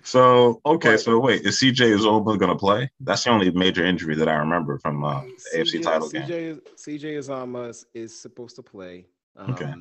[0.03, 2.91] So okay, But- so wait, is CJ Uzomah gonna play?
[3.01, 5.23] That's the only major injury that I remember from uh,
[5.53, 6.23] the AFC title game.
[6.23, 9.07] CJ, is- CJ Uzomah is, is supposed to play.
[9.37, 9.73] Um, Okay.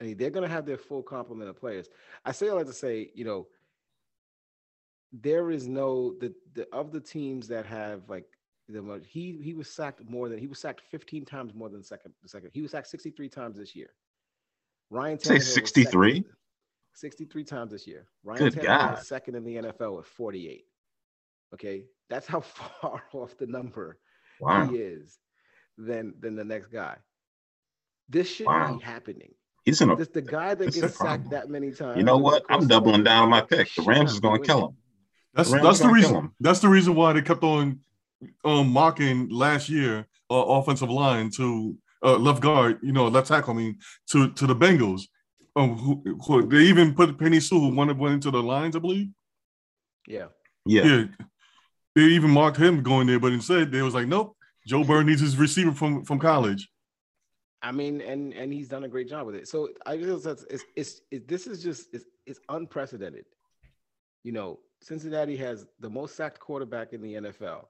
[0.00, 1.88] I mean, they're going to have their full complement of players.
[2.24, 3.46] I say all that to say, you know,
[5.12, 8.26] there is no the, the of the teams that have like
[8.68, 12.14] the he he was sacked more than he was sacked 15 times more than second
[12.26, 13.90] second he was sacked 63 times this year.
[14.90, 16.24] Ryan Say Tannehill was 63?
[16.94, 18.06] Second- 63 times this year.
[18.24, 18.98] Ryan Good Tannehill God.
[18.98, 20.64] is second in the NFL with 48.
[21.54, 22.40] Okay, that's how
[22.80, 23.98] far off the number
[24.40, 25.18] Wow, he is
[25.78, 26.96] than than the next guy.
[28.08, 28.76] This shouldn't Wow.
[28.76, 29.34] be happening.
[29.64, 29.96] he's in a.
[29.96, 31.96] This the guy that gets sacked that many times.
[31.98, 32.44] You know what?
[32.48, 33.68] I'm doubling down on my pick.
[33.74, 34.76] The Rams is going to kill him.
[35.34, 36.30] That's The that's the reason.
[36.40, 37.80] That's the reason why they kept on
[38.44, 43.54] um mocking last year uh, offensive line to uh, left guard, you know, left tackle.
[43.54, 43.78] I mean,
[44.10, 45.02] to to the Bengals.
[45.54, 48.78] Um, who, who, they even put Penei Sewell, who went went into the lines, I
[48.78, 49.08] believe.
[50.06, 50.26] Yeah.
[50.64, 50.84] Yeah.
[50.84, 51.04] Yeah.
[51.94, 54.34] They even marked him going there, but instead they was like, nope,
[54.66, 56.68] Joe Burrow needs his receiver from from college.
[57.60, 59.46] I mean, and and he's done a great job with it.
[59.46, 63.24] So I just it's it's, it's, it's this is just it's, it's unprecedented.
[64.24, 67.66] You know, Cincinnati has the most sacked quarterback in the NFL.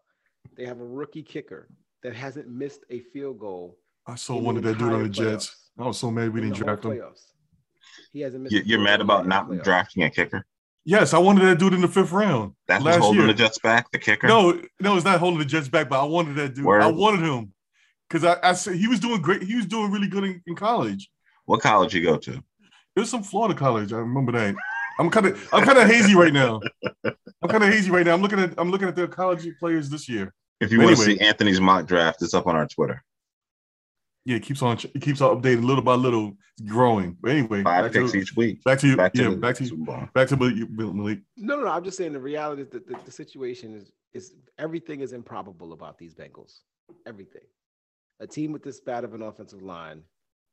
[0.56, 1.68] They have a rookie kicker
[2.02, 3.78] that hasn't missed a field goal.
[4.06, 5.70] I so in the wanted that dude on the entire Jets.
[5.78, 6.92] I was so mad we in didn't draft him.
[6.92, 7.32] playoffs.
[8.12, 8.54] He hasn't missed.
[8.54, 9.64] You- a You're mad about not playoffs.
[9.64, 10.44] drafting a kicker?
[10.84, 12.54] Yes, I wanted that dude in the fifth round.
[12.66, 13.28] That's what's last holding year.
[13.28, 13.88] the Jets back.
[13.92, 14.26] The kicker.
[14.26, 16.64] No, no, it's not holding the Jets back, but I wanted that dude.
[16.64, 16.82] Word.
[16.82, 17.52] I wanted him
[18.08, 19.42] because I, I said he was doing great.
[19.44, 21.08] He was doing really good in, in college.
[21.44, 22.32] What college you go to?
[22.32, 23.92] It was some Florida college.
[23.92, 24.54] I remember that.
[24.98, 26.60] I'm kind of I'm kind of hazy right now.
[27.04, 28.12] I'm kind of hazy right now.
[28.12, 30.34] I'm looking at I'm looking at the college players this year.
[30.60, 33.02] If you want to see Anthony's mock draft, it's up on our Twitter.
[34.24, 37.16] Yeah, it keeps on it keeps on updating little by little, growing.
[37.20, 38.62] But anyway, Five back picks to, each week.
[38.62, 38.96] back to you.
[38.96, 39.84] Back yeah, the back to you.
[40.14, 40.70] Back to Malik.
[40.70, 41.18] Malik.
[41.36, 41.68] No, no, no.
[41.68, 45.72] I'm just saying the reality is that the, the situation is is everything is improbable
[45.72, 46.60] about these Bengals.
[47.06, 47.42] Everything.
[48.20, 50.02] A team with this bad of an offensive line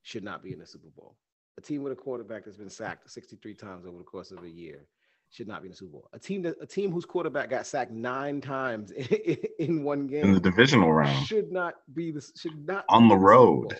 [0.01, 1.15] should not be in the Super Bowl.
[1.57, 4.49] A team with a quarterback that's been sacked 63 times over the course of a
[4.49, 4.88] year
[5.32, 6.09] should not be in the Super Bowl.
[6.13, 9.05] A team that a team whose quarterback got sacked nine times in,
[9.59, 13.09] in one game In the divisional round, should not be the should not On be
[13.09, 13.77] the in road.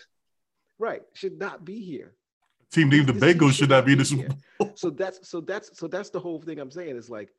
[0.77, 2.13] Right, should not be here.
[2.71, 4.05] Team named the This team Bengals should not be in the.
[4.05, 4.27] Super
[4.59, 4.71] Bowl.
[4.75, 6.95] So that's so that's so that's the whole thing I'm saying.
[6.95, 7.29] is like,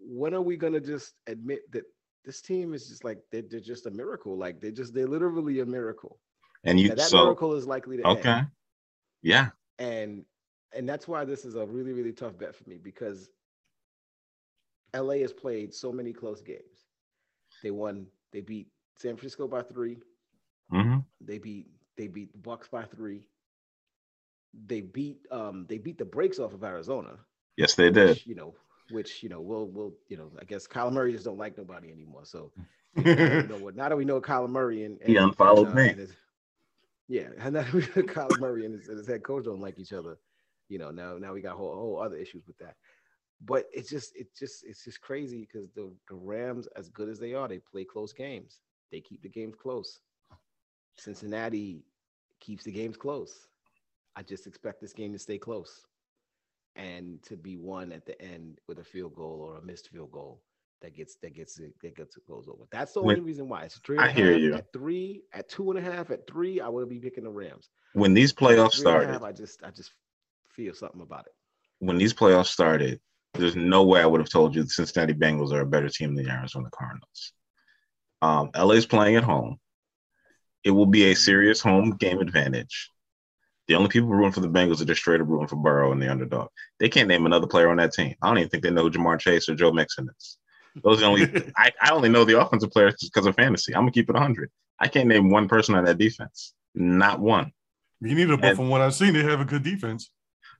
[0.00, 1.84] when are we gonna just admit that
[2.24, 4.36] this team is just like they're, they're just a miracle?
[4.36, 6.18] Like they're just they're literally a miracle.
[6.64, 8.46] and you Now, that so miracle is likely to okay, end.
[9.22, 9.50] yeah.
[9.78, 10.24] And
[10.74, 13.30] and that's why this is a really really tough bet for me because
[14.94, 16.86] LA has played so many close games.
[17.62, 18.06] They won.
[18.32, 19.98] They beat San Francisco by 3
[20.70, 23.22] hmm They beat they beat the Bucs by three.
[24.66, 27.18] They beat um they beat the brakes off of Arizona.
[27.56, 28.10] Yes, they did.
[28.10, 28.54] Which, you know,
[28.90, 31.90] which you know, we'll we'll you know, I guess Kyler Murray just don't like nobody
[31.90, 32.24] anymore.
[32.24, 32.52] So
[32.96, 33.76] you know what?
[33.76, 35.88] Now that we know Kyler Murray and, He and- unfollowed and, uh, me.
[35.90, 36.12] and his-
[37.08, 40.18] yeah, and that Kyler Murray and his, and his head coach don't like each other.
[40.68, 42.74] You know, now now we got whole whole other issues with that.
[43.44, 47.18] But it's just it's just it's just crazy because the the Rams, as good as
[47.18, 48.60] they are, they play close games.
[48.90, 50.00] They keep the games close.
[50.98, 51.84] Cincinnati
[52.40, 53.48] keeps the games close.
[54.16, 55.84] I just expect this game to stay close
[56.74, 60.10] and to be won at the end with a field goal or a missed field
[60.12, 60.42] goal
[60.82, 62.64] that gets that gets it that gets it goes over.
[62.70, 63.64] That's the When- only reason why.
[63.64, 63.98] It's three.
[63.98, 64.54] I hear half, you.
[64.54, 67.68] At three, at two and a half, at three, I would be picking the Rams.
[67.92, 69.92] When these playoffs three and a started, half, I just I just
[70.56, 71.32] feel something about it.
[71.80, 73.00] when these playoffs started,
[73.34, 76.14] there's no way I would have told you the Cincinnati Bengals are a better team
[76.14, 77.32] than the Arizona Cardinals.
[78.22, 79.58] Um, is playing at home.
[80.64, 82.90] It will be a serious home game advantage.
[83.68, 86.00] The only people rooting for the Bengals are just straight up rooting for Burrow and
[86.00, 86.48] the underdog.
[86.80, 88.14] They can't name another player on that team.
[88.22, 90.38] I don't even think they know who Ja'Marr Chase or Joe Mixon is.
[90.82, 91.52] Those are the only.
[91.56, 93.74] I, I only know the offensive players just because of fantasy.
[93.74, 94.50] I'm gonna keep it 100.
[94.78, 96.54] I can't name one person on that defense.
[96.74, 97.52] Not one.
[98.00, 100.10] You need a but from what I've seen, they have a good defense.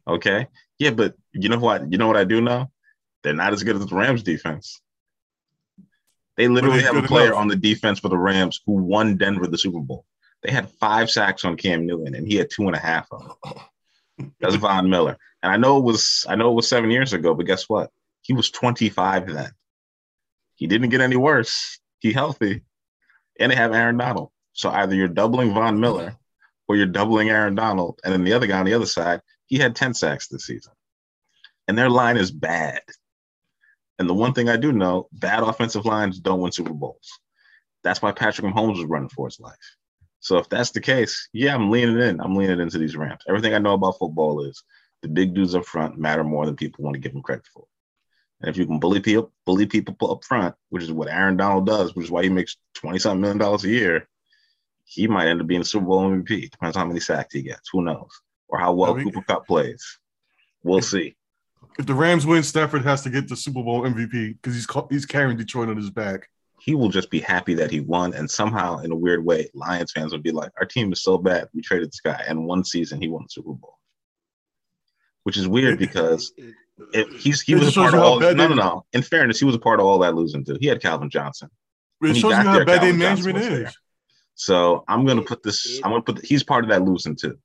[0.07, 0.49] Okay.
[0.79, 1.91] Yeah, but you know what?
[1.91, 2.71] You know what I do know?
[3.23, 4.81] They're not as good as the Rams defense.
[6.37, 7.41] They literally they're have a player enough.
[7.41, 10.05] on the defense for the Rams who won Denver the Super Bowl.
[10.43, 13.37] They had five sacks on Cam Newton, and he had two and a half of
[13.43, 14.31] them.
[14.41, 15.17] That's Von Miller.
[15.43, 17.91] And I know it was I know it was seven years ago, but guess what?
[18.23, 19.51] He was 25 then.
[20.57, 21.79] He didn't get any worse.
[22.01, 22.63] He healthy.
[23.39, 24.31] And they have Aaron Donald.
[24.53, 26.17] So either you're doubling Von Miller
[26.67, 28.01] or you're doubling Aaron Donald.
[28.05, 30.73] And then the other guy on the other side, he had 10 sacks this season.
[31.69, 32.83] And their line is bad.
[33.99, 37.21] And the one thing I do know, bad offensive lines don't win Super Bowls.
[37.83, 39.55] That's why Patrick Mahomes was running for his life.
[40.21, 42.21] So if that's the case, yeah, I'm leaning in.
[42.21, 43.23] I'm leaning into these Rams.
[43.29, 44.63] Everything I know about football is
[45.03, 47.65] the big dudes up front matter more than people want to give them credit for.
[48.41, 51.67] And if you can bully people, bully people up front, which is what Aaron Donald
[51.67, 54.09] does, which is why he makes twenty something million dollars a year,
[54.85, 56.51] he might end up being a Super Bowl MVP.
[56.51, 57.71] Depends on how many sacks he gets.
[57.73, 58.11] Who knows?
[58.49, 59.99] Or how well Yeah, we- Cooper Kupp plays.
[60.63, 61.17] We'll see.
[61.79, 64.87] If the Rams win, Stafford has to get the Super Bowl MVP because he's ca-
[64.89, 66.29] he's carrying Detroit on his back.
[66.59, 69.93] He will just be happy that he won, and somehow, in a weird way, Lions
[69.93, 72.65] fans will be like, "Our team is so bad, we traded this guy, and one
[72.65, 73.79] season he won the Super Bowl."
[75.25, 76.55] Which is weird because It-
[76.93, 78.21] if he's he It was a part of all.
[78.21, 78.87] No, no, no.
[78.93, 80.57] In fairness, he was a part of all that losing too.
[80.61, 81.49] He had Calvin Johnson.
[81.49, 83.59] It When he shows you got how there, bad their Calvin Johnson management is.
[83.65, 83.73] there.
[84.35, 85.81] So I'm gonna It- put this.
[85.85, 86.25] I'm gonna put.
[86.25, 87.39] He's part of that losing too.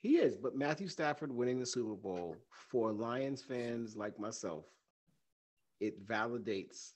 [0.00, 4.64] He is, but Matthew Stafford winning the Super Bowl for Lions fans like myself,
[5.78, 6.92] it validates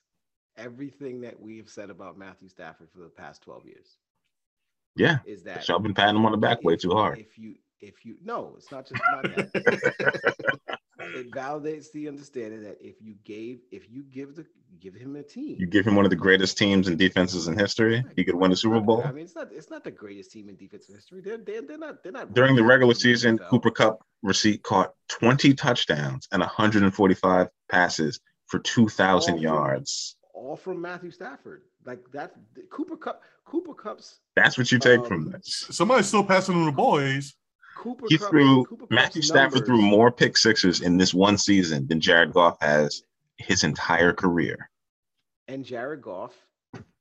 [0.57, 3.99] everything that we've said about Matthew Stafford for the past 12 years.
[4.97, 7.19] Yeah, Is that I've been patting him on the back way too hard.
[7.19, 10.69] If you if you no, it's not just not that.
[11.15, 14.47] it validates the understanding that if you gave if you give the
[14.81, 15.57] give him a team.
[15.59, 18.05] You give him one of the greatest teams and defenses in history.
[18.17, 19.03] He could win the Super Bowl.
[19.05, 21.21] I mean, it's not it's not the greatest team in defensive history.
[21.21, 23.49] They're they're, they're not they're not During the regular season, NFL.
[23.49, 29.43] Cooper Kupp receipt caught 20 touchdowns and 145 passes for 2,000 Awful.
[29.43, 30.17] yards.
[30.35, 31.63] all from Matthew Stafford.
[31.87, 32.35] Like that,
[32.71, 33.23] Cooper Kupp.
[33.45, 34.15] Cooper Kupps.
[34.37, 35.67] That's what you take Um, from this.
[35.71, 37.35] Somebody's still passing on the boys.
[37.75, 41.39] Cooper He Cup, threw Cooper Kupp's Matthew Stafford threw more pick sixes in this one
[41.39, 43.03] season than Jared Goff has
[43.37, 44.71] his entire career.
[45.49, 46.33] And Jared Goff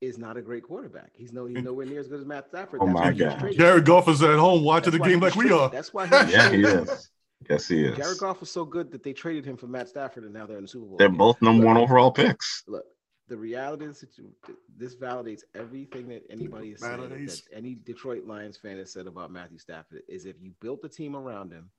[0.02, 1.12] is not a great quarterback.
[1.14, 1.64] He's no he's mm.
[1.64, 2.80] nowhere near as good as Matt Stafford.
[2.82, 3.52] Oh That's my why he was God.
[3.58, 5.70] Jared Goff is at home watching That's the game he was like we are.
[5.70, 6.90] That's why he was Yeah, he traded.
[6.90, 7.10] is.
[7.50, 7.98] Yes, he is.
[7.98, 10.58] Jared Goff was so good that they traded him for Matt Stafford, and now they're
[10.58, 10.98] in the Super Bowl.
[10.98, 11.18] They're again.
[11.18, 12.64] both number Look, one overall picks.
[12.68, 12.86] Look,
[13.30, 14.34] the reality is situ-
[14.78, 17.00] this validates everything that anybody has said.
[17.00, 20.90] That any Detroit Lions fan has said about Matthew Stafford is if you built the
[20.90, 21.70] team around him,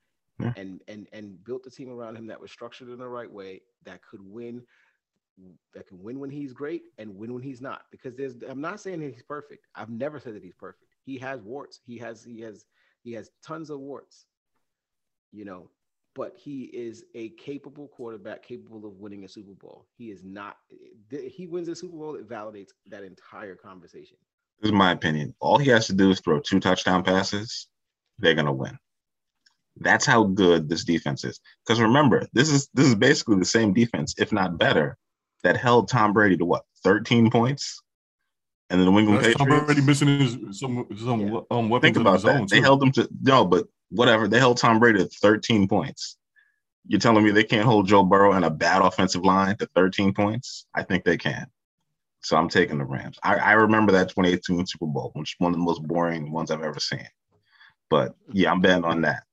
[0.40, 0.53] Yeah.
[0.57, 3.62] and and and built the team around him that was structured in the right way,
[3.84, 4.62] that could win,
[5.74, 7.82] that can win when he's great and win when he's not.
[7.90, 9.66] Because there's, I'm not saying that he's perfect.
[9.74, 10.84] I've never said that he's perfect.
[11.05, 11.80] He has warts.
[11.86, 12.64] He has he has
[13.03, 14.26] he has tons of warts.
[15.30, 15.68] You know,
[16.14, 19.86] but he is a capable quarterback, capable of winning a Super Bowl.
[19.96, 20.56] He is not.
[21.10, 22.14] He wins a Super Bowl.
[22.14, 24.16] It validates that entire conversation.
[24.60, 25.34] This is my opinion.
[25.40, 27.66] All he has to do is throw two touchdown passes.
[28.18, 28.78] They're gonna win.
[29.78, 31.40] That's how good this defense is.
[31.66, 34.96] Because remember, this is this is basically the same defense, if not better,
[35.42, 37.82] that held Tom Brady to what 13 points,
[38.70, 41.40] and the New England That's Tom Brady missing his some some Yeah.
[41.50, 42.40] um weapons Think of about his that.
[42.40, 42.46] own.
[42.48, 44.28] They held them to no, but whatever.
[44.28, 46.16] They held Tom Brady to 13 points.
[46.87, 50.12] You're telling me they can't hold Joe Burrow and a bad offensive line to 13
[50.12, 50.66] points?
[50.74, 51.47] I think they can.
[52.20, 53.18] So I'm taking the Rams.
[53.22, 56.51] I, I remember that 2018 Super Bowl, which is one of the most boring ones
[56.51, 57.07] I've ever seen.
[57.91, 59.24] But yeah, I'm betting on that.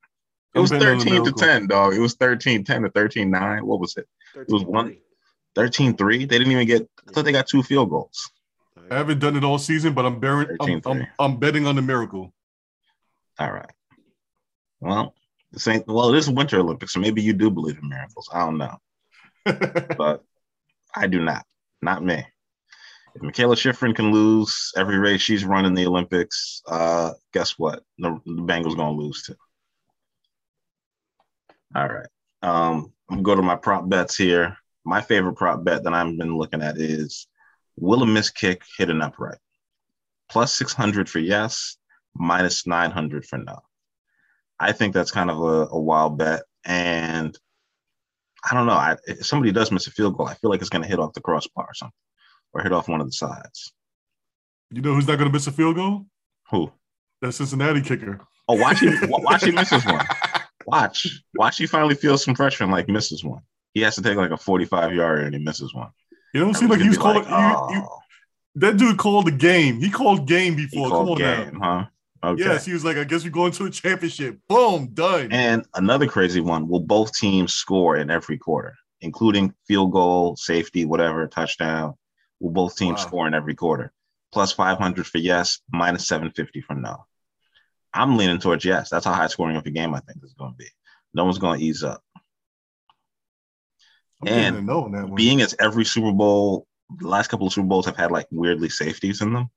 [0.54, 1.94] It was 13 to 10, dog.
[1.94, 3.66] It was 13 10 to 13 9.
[3.66, 4.06] What was it?
[4.34, 4.96] It was one
[5.54, 6.18] 13 3.
[6.18, 8.30] They didn't even get, I thought they got two field goals.
[8.90, 11.82] I haven't done it all season, but I'm, bearing, I'm, I'm, I'm betting on the
[11.82, 12.32] miracle.
[13.38, 13.70] All right.
[14.82, 15.14] Well,
[15.52, 15.84] the same.
[15.86, 18.28] Well, it is Winter Olympics, so maybe you do believe in miracles.
[18.32, 18.76] I don't know,
[19.96, 20.24] but
[20.94, 21.46] I do not.
[21.80, 22.26] Not me.
[23.14, 27.84] If Mikaela Shiffrin can lose every race she's run in the Olympics, uh, guess what?
[27.98, 29.36] The, the Bengals gonna lose too.
[31.76, 32.08] All right.
[32.42, 34.56] Um, I'm gonna go to my prop bets here.
[34.84, 37.28] My favorite prop bet that I've been looking at is
[37.76, 39.38] will a missed kick hit an upright?
[40.28, 41.76] Plus 600 for yes,
[42.16, 43.60] minus 900 for no.
[44.58, 46.42] I think that's kind of a, a wild bet.
[46.64, 47.36] And
[48.48, 48.72] I don't know.
[48.72, 50.98] I, if somebody does miss a field goal, I feel like it's going to hit
[50.98, 51.92] off the crossbar or something
[52.52, 53.72] or hit off one of the sides.
[54.70, 56.06] You know who's not going to miss a field goal?
[56.50, 56.72] Who?
[57.20, 58.20] That Cincinnati kicker.
[58.48, 58.98] Oh, watch him!
[59.08, 60.04] watch him misses one.
[60.66, 61.58] Watch, watch.
[61.58, 63.42] He finally feels some pressure and like misses one.
[63.74, 65.90] He has to take like a forty-five yarder and he misses one.
[66.34, 67.24] You don't seem like he was calling.
[67.24, 67.98] Like, oh.
[68.56, 69.80] that dude called the game.
[69.80, 70.88] He called game before.
[70.88, 71.78] Called Come on game, now.
[71.80, 71.86] huh?
[72.24, 72.44] Okay.
[72.44, 74.38] Yes, he was like, I guess we're going to a championship.
[74.48, 75.32] Boom, done.
[75.32, 80.84] And another crazy one: Will both teams score in every quarter, including field goal, safety,
[80.84, 81.94] whatever, touchdown?
[82.38, 83.06] Will both teams wow.
[83.06, 83.92] score in every quarter?
[84.32, 87.04] Plus 500 for yes, minus 750 for no.
[87.92, 88.88] I'm leaning towards yes.
[88.88, 90.68] That's how high scoring of a game I think is going to be.
[91.12, 92.02] No one's going to ease up.
[94.22, 96.66] I'm and being as every Super Bowl,
[96.98, 99.50] the last couple of Super Bowls have had like weirdly safeties in them.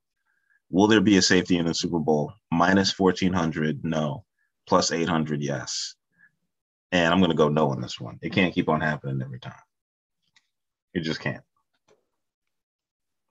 [0.70, 2.34] Will there be a safety in the Super Bowl?
[2.52, 4.26] Minus 1400, no.
[4.68, 5.96] Plus 800, yes.
[6.92, 8.18] And I'm going to go no on this one.
[8.22, 9.54] It can't keep on happening every time.
[10.94, 11.44] It just can't.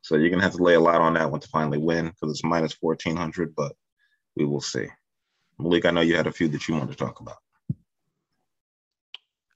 [0.02, 2.30] So you're gonna have to lay a lot on that one to finally win because
[2.30, 3.72] it's minus fourteen hundred, but
[4.36, 4.86] we will see.
[5.58, 7.38] Malik, I know you had a few that you wanted to talk about.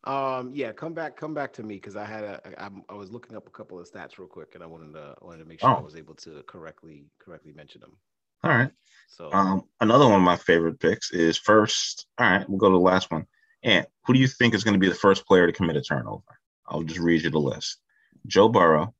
[0.04, 3.10] Um, yeah, come back, come back to me because I had a, I, I was
[3.10, 5.44] looking up a couple of stats real quick, and I wanted to, I wanted to
[5.44, 5.74] make sure oh.
[5.74, 7.96] I was able to correctly, correctly mention them.
[8.44, 8.70] All right.
[9.08, 12.06] So, um, another one of my favorite picks is first.
[12.18, 13.26] All right, we'll go to the last one.
[13.64, 15.82] And who do you think is going to be the first player to commit a
[15.82, 16.22] turnover?
[16.66, 17.78] I'll just read you the list:
[18.26, 18.94] Joe Burrow,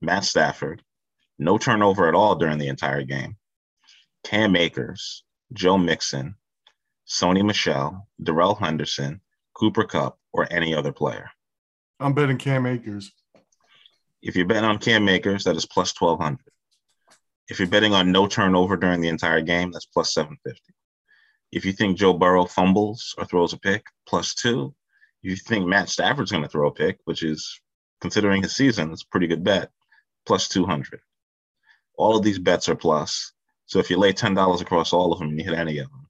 [0.00, 0.82] Matt Stafford,
[1.38, 3.36] no turnover at all during the entire game.
[4.24, 6.36] Cam Akers, Joe Mixon,
[7.06, 9.20] Sony Michel, Darrell Henderson,
[9.62, 11.30] Cooper Kupp, or any other player.
[12.00, 13.12] I'm betting Cam Akers.
[14.20, 16.40] If you're betting on Cam Akers, that is plus 1200.
[17.48, 20.60] If you're betting on no turnover during the entire game, that's plus 750.
[21.52, 24.74] If you think Joe Burrow fumbles or throws a pick, plus two.
[25.22, 27.60] If you think Matt Stafford's going to throw a pick, which is
[28.00, 29.70] considering his season, it's a pretty good bet,
[30.26, 30.98] plus 200.
[31.96, 33.32] All of these bets are plus.
[33.66, 36.08] So if you lay $10 across all of them, and you hit any of them.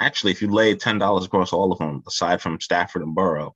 [0.00, 3.54] Actually, if you lay $10 across all of them, aside from Stafford and Burrow,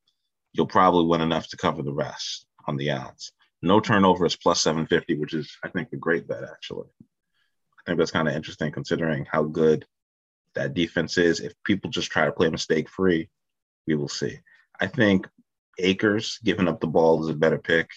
[0.53, 3.33] you'll probably win enough to cover the rest on the odds.
[3.63, 6.89] No turnover is plus 750, which is, I think, a great bet, actually.
[7.01, 9.87] I think that's kind of interesting considering how good
[10.55, 11.41] that defense is.
[11.41, 13.31] If people just try to play mistake free,
[13.87, 14.39] we will see.
[14.79, 15.27] I think
[15.79, 17.91] Akers giving up the ball is a better pick.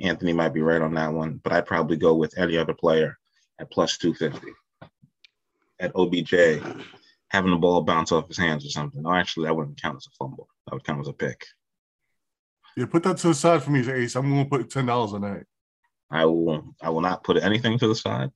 [0.00, 3.16] Anthony might be right on that one, but I'd probably go with any other player
[3.58, 4.52] at plus 250.
[5.78, 6.32] At OBJ,
[7.28, 9.02] having the ball bounce off his hands or something.
[9.02, 10.48] No, actually, that wouldn't count as a fumble.
[10.66, 11.44] That would count as a pick.
[12.76, 14.16] Yeah, put that to the side for me, Ace.
[14.16, 15.44] I'm going to put ten dollars on that.
[16.10, 16.74] I will.
[16.82, 18.30] I will not put anything to the side.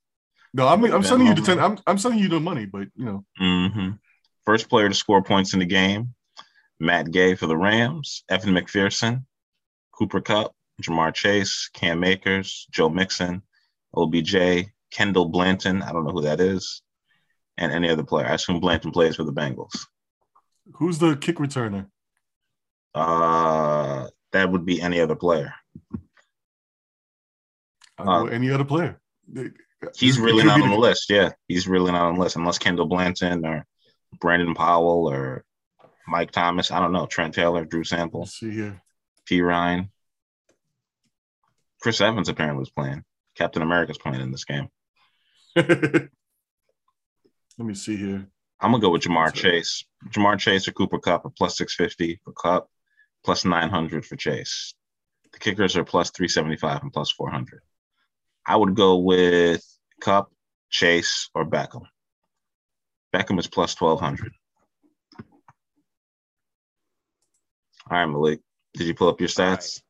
[0.52, 1.58] No, I mean, I'm sending you the ten.
[1.58, 3.24] I'm, I'm sending you the money, but you know.
[3.40, 3.90] Mm-hmm.
[4.44, 6.14] First player to score points in the game:
[6.80, 9.24] Matt Gay for the Rams, Evan McPherson,
[9.92, 13.42] Cooper Kupp, Ja'Marr Chase, Cam Akers, Joe Mixon,
[13.94, 15.82] OBJ, Kendall Blanton.
[15.82, 16.82] I don't know who that is,
[17.60, 18.26] and any other player.
[18.26, 19.86] I assume Blanton plays for the Bengals.
[20.74, 21.86] Who's the kick returner?
[22.94, 25.54] Uh, that would be any other player.
[27.98, 28.98] Uh, any other player.
[29.94, 31.10] He's really not on the list.
[31.10, 33.66] Yeah, he's really not on the list unless Kendall Blanton or
[34.20, 35.44] Brandon Powell or
[36.08, 36.70] Mike Thomas.
[36.70, 37.06] I don't know.
[37.06, 38.20] Trent Taylor, Drew Sample.
[38.20, 38.82] Let's see here.
[39.28, 39.90] Perine.
[41.82, 43.04] Chris Evans apparently was playing.
[43.36, 44.68] Captain America's playing in this game.
[47.58, 48.26] Let me see here.
[48.60, 49.84] I'm gonna go with Ja'Marr Chase.
[50.10, 52.68] Ja'Marr Chase or Cooper Kupp at plus 650 for Kupp,
[53.24, 54.74] plus 900 for Chase.
[55.32, 57.60] The kickers are plus 375 and plus 400.
[58.46, 59.64] I would go with
[60.00, 60.32] Kupp,
[60.70, 61.82] Chase, or Beckham.
[63.14, 64.32] Beckham is plus 1200.
[67.90, 68.40] All right, Malik.
[68.74, 69.82] Did you pull up your stats?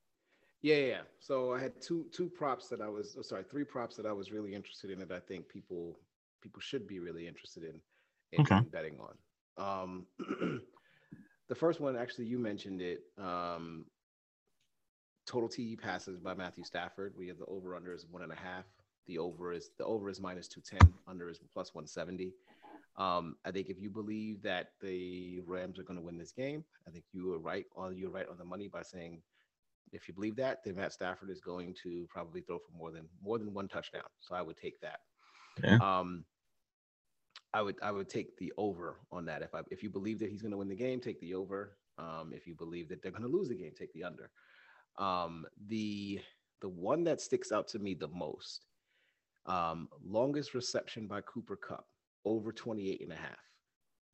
[0.62, 1.00] Yeah, yeah.
[1.18, 4.12] So I had two two props that I was oh, sorry, three props that I
[4.12, 5.98] was really interested in that I think people
[6.40, 7.80] people should be really interested in,
[8.32, 8.60] in Okay.
[8.70, 9.18] betting on.
[9.56, 10.06] Um,
[11.48, 13.02] the first one, actually, you mentioned it.
[13.18, 13.86] Um,
[15.26, 17.14] total TD passes by Matthew Stafford.
[17.16, 18.66] We have the over under is one and a half.
[19.06, 20.94] The over is the over is minus two ten.
[21.06, 22.34] Under is plus one seventy.
[22.96, 26.64] Um, I think if you believe that the Rams are going to win this game,
[26.86, 29.22] I think you were right on you're right on the money by saying
[29.92, 33.08] if you believe that, then Matt Stafford is going to probably throw for more than
[33.22, 34.04] more than one touchdown.
[34.20, 35.00] So I would take that.
[35.62, 35.76] Yeah.
[35.76, 36.24] Um,
[37.52, 39.42] I would I would take the over on that.
[39.42, 41.76] If I if you believe that he's going to win the game, take the over.
[41.98, 44.30] Um, if you believe that they're going to lose the game, take the under.
[44.98, 46.20] Um, the
[46.60, 48.66] the one that sticks out to me the most,
[49.46, 51.86] um, longest reception by Cooper Kupp,
[52.24, 53.38] over 28 and a half.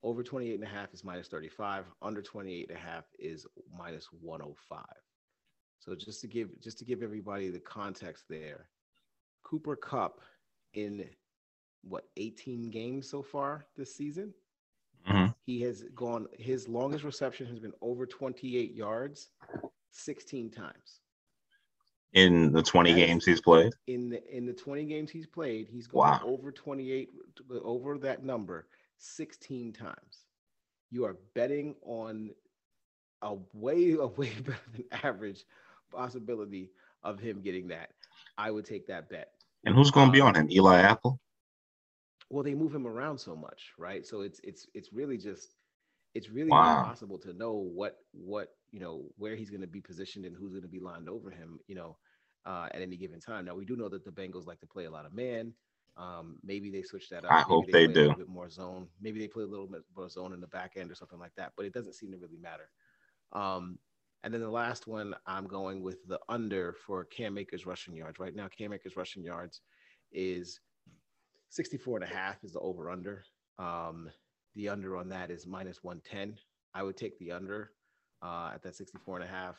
[0.03, 1.85] Over 28 and a half is minus 35.
[2.03, 4.85] Under 28 and a half is minus 105.
[5.81, 8.69] So just to give just to give everybody the context there,
[9.43, 10.21] Cooper Kupp
[10.75, 11.05] in
[11.89, 14.35] what 18 games so far this season,
[15.09, 15.35] Mhm.
[15.45, 19.31] he has gone his longest reception has been over 28 yards
[19.93, 21.01] 16 times.
[22.13, 23.73] In the 20 That is- games he's played.
[23.87, 26.27] In the in the 20 games he's played, he's gone Wow.
[26.27, 27.11] over 28
[27.51, 28.69] over that number
[28.99, 30.25] 16 times.
[30.91, 32.35] You are betting on
[33.23, 35.45] a way a way better than average
[35.91, 36.73] possibility
[37.03, 37.93] of him getting that.
[38.39, 39.33] I would take that bet.
[39.65, 40.51] And who's going to be Um, on him?
[40.51, 41.21] Eli Apple?
[42.31, 44.07] Well they move him around so much right?
[44.07, 45.55] So it's it's it's really just
[46.15, 46.65] it's really Wow.
[46.65, 50.53] impossible to know what what you know where he's going to be positioned and who's
[50.53, 51.97] going to be lined over him you know
[52.47, 53.45] uh, at any given time.
[53.45, 55.55] Now we do know that the bengals like to play a lot of man.
[55.97, 57.39] Um, maybe they switch that up.
[57.39, 57.95] I maybe hope they play do.
[57.95, 58.89] a little bit more zone.
[59.01, 61.35] Maybe they play a little bit more zone in the back end or something like
[61.37, 62.71] that but it doesn't seem to really matter.
[63.33, 63.79] Um,
[64.23, 68.19] and then the last one i'm going with the under for cam akers rushing yards.
[68.19, 69.63] Right now cam akers rushing yards
[70.13, 70.61] is
[71.51, 73.25] 64 and a half is the over under.
[73.59, 74.11] Um,
[74.55, 76.39] the under on that is minus 110.
[76.75, 77.71] I would take the under
[78.23, 79.57] uh, at that 64 and a half.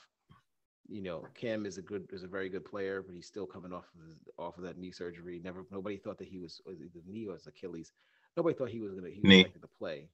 [0.89, 3.73] You know, Cam is a good is a very good player, but he's still coming
[3.73, 5.41] off of his, off of that knee surgery.
[5.43, 7.91] Never nobody thought that he was was the knee or his Achilles.
[8.37, 9.39] Nobody thought he was gonna he was Knee.
[9.41, 10.09] expected to play.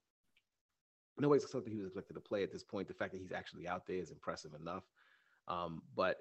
[1.20, 2.88] Nobody thought that he was expected to play at this point.
[2.88, 4.84] The fact that he's actually out there is impressive enough.
[5.48, 6.18] Um, but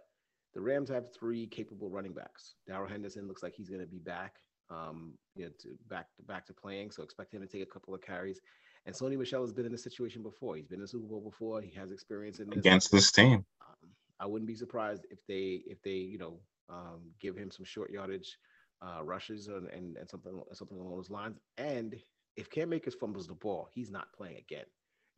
[0.53, 2.57] the Rams have three capable running backs.
[2.66, 4.36] Darrell Henderson looks like he's going to be back,
[4.72, 6.90] um, you know, to back back to playing.
[6.90, 8.40] So expect him to take a couple of carries.
[8.86, 10.56] And Sony Michel has been in this situation before.
[10.56, 11.60] He's been in the Super Bowl before.
[11.60, 12.58] He has experience in this.
[12.58, 13.44] Against this team.
[13.60, 17.64] Um, I wouldn't be surprised if they if they you know um, give him some
[17.64, 18.38] short yardage
[18.80, 21.38] uh, rushes and, and and something something along those lines.
[21.58, 21.94] And
[22.36, 24.64] if Cam Akers fumbles the ball, he's not playing again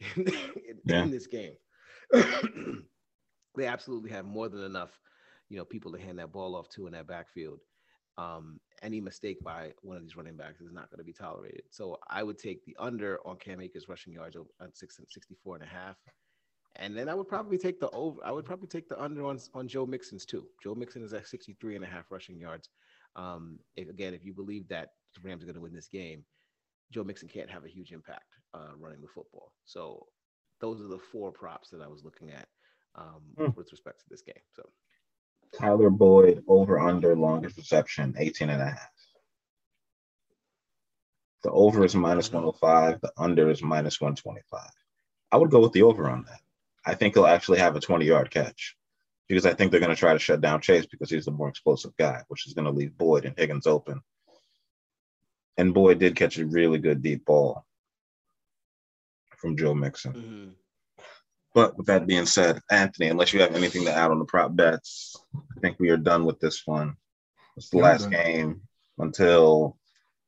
[0.16, 1.02] in, in, Yeah.
[1.04, 1.54] in this game.
[3.56, 4.90] they absolutely have more than enough,
[5.48, 7.60] you know, people to hand that ball off to in that backfield.
[8.18, 11.62] Um, any mistake by one of these running backs is not going to be tolerated.
[11.70, 15.56] So I would take the under on Cam Akers rushing yards over- at six, 64
[15.56, 15.96] and a half.
[16.76, 18.18] And then I would probably take the over.
[18.24, 20.46] I would probably take the under on, on Joe Mixon's too.
[20.62, 22.68] Joe Mixon is at 63 and a half rushing yards.
[23.14, 26.24] Um, if, again, if you believe that the Rams are going to win this game,
[26.90, 29.52] Joe Mixon can't have a huge impact uh, running the football.
[29.64, 30.06] So
[30.60, 32.48] those are the four props that I was looking at
[32.96, 33.50] um, Hmm.
[33.56, 34.42] with respect to this game.
[34.52, 34.68] So
[35.58, 38.90] Tyler Boyd over under longest reception 18 and a half.
[41.42, 44.60] The over is minus 105, the under is minus 125.
[45.30, 46.40] I would go with the over on that.
[46.86, 48.76] I think he'll actually have a 20 yard catch
[49.28, 51.48] because I think they're going to try to shut down Chase because he's the more
[51.48, 54.00] explosive guy, which is going to leave Boyd and Higgins open.
[55.56, 57.64] And Boyd did catch a really good deep ball
[59.38, 60.12] from Joe Mixon.
[60.12, 60.48] Mm-hmm.
[61.54, 64.54] But with that being said, Anthony, unless you have anything to add on the prop
[64.56, 66.96] bets, I think we are done with this one.
[67.56, 68.62] It's the Yeah, last game
[68.98, 69.78] until,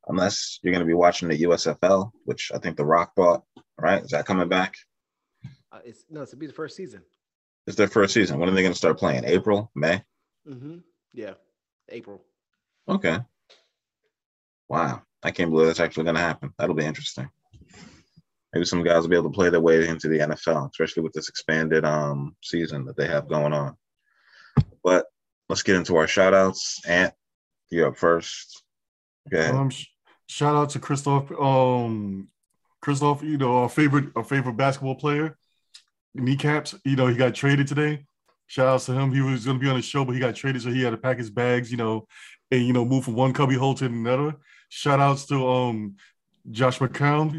[0.06, 3.42] unless you're going to be watching the USFL, which I think The Rock bought.
[3.78, 4.02] Right?
[4.02, 4.74] Is that coming back?
[5.72, 7.02] uh, it's no, it's to be the first season.
[7.66, 8.38] It's their first season.
[8.38, 9.24] When are they going to start playing?
[9.24, 10.02] April, May?
[10.48, 10.78] Mm-hmm.
[11.12, 11.34] Yeah,
[11.88, 12.22] April.
[12.88, 13.18] Okay.
[14.68, 16.52] Wow, I can't believe that's actually going to happen.
[16.58, 17.28] That'll be interesting.
[18.52, 21.12] Maybe some guys will be able to play their way into the NFL, especially with
[21.12, 23.76] this expanded um season that they have going on.
[24.82, 25.06] But
[25.48, 26.80] let's get into our shout outs.
[26.86, 27.12] Ant,
[27.70, 28.62] you're up first.
[29.32, 29.54] Ahead.
[29.54, 29.86] Um, sh-
[30.28, 31.30] shout out to Christoph.
[31.32, 32.28] Um,
[32.80, 35.36] Christoph, you know, our favorite, our favorite basketball player.
[36.14, 38.06] Kneecaps, you know, he got traded today.
[38.46, 39.12] Shout out to him.
[39.12, 40.90] He was going to be on the show, but he got traded, so he had
[40.90, 42.06] to pack his bags, you know,
[42.50, 44.36] and you know, move from one cubby hole to another.
[44.68, 45.96] Shout outs to um
[46.50, 47.32] Josh McCown.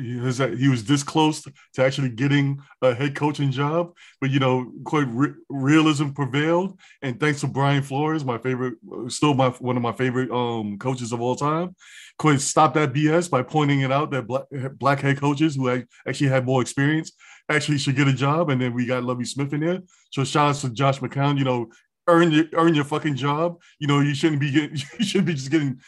[0.57, 1.41] He, was this close
[1.73, 6.79] to actually getting a head coaching job, but you know, quite re- realism prevailed.
[7.01, 8.75] And thanks to Brian Flores, my favorite,
[9.07, 11.75] still my one of my favorite um, coaches of all time,
[12.17, 16.29] quite stopped that BS by pointing it out that black, black head coaches who actually
[16.29, 17.11] had more experience
[17.49, 18.49] actually should get a job.
[18.49, 19.81] And then we got Lovie Smith in there.
[20.11, 21.37] So shout out to Josh McCown.
[21.37, 21.69] You know,
[22.07, 23.61] earn your earn your fucking job.
[23.79, 25.79] You know, you shouldn't be getting you shouldn't be just getting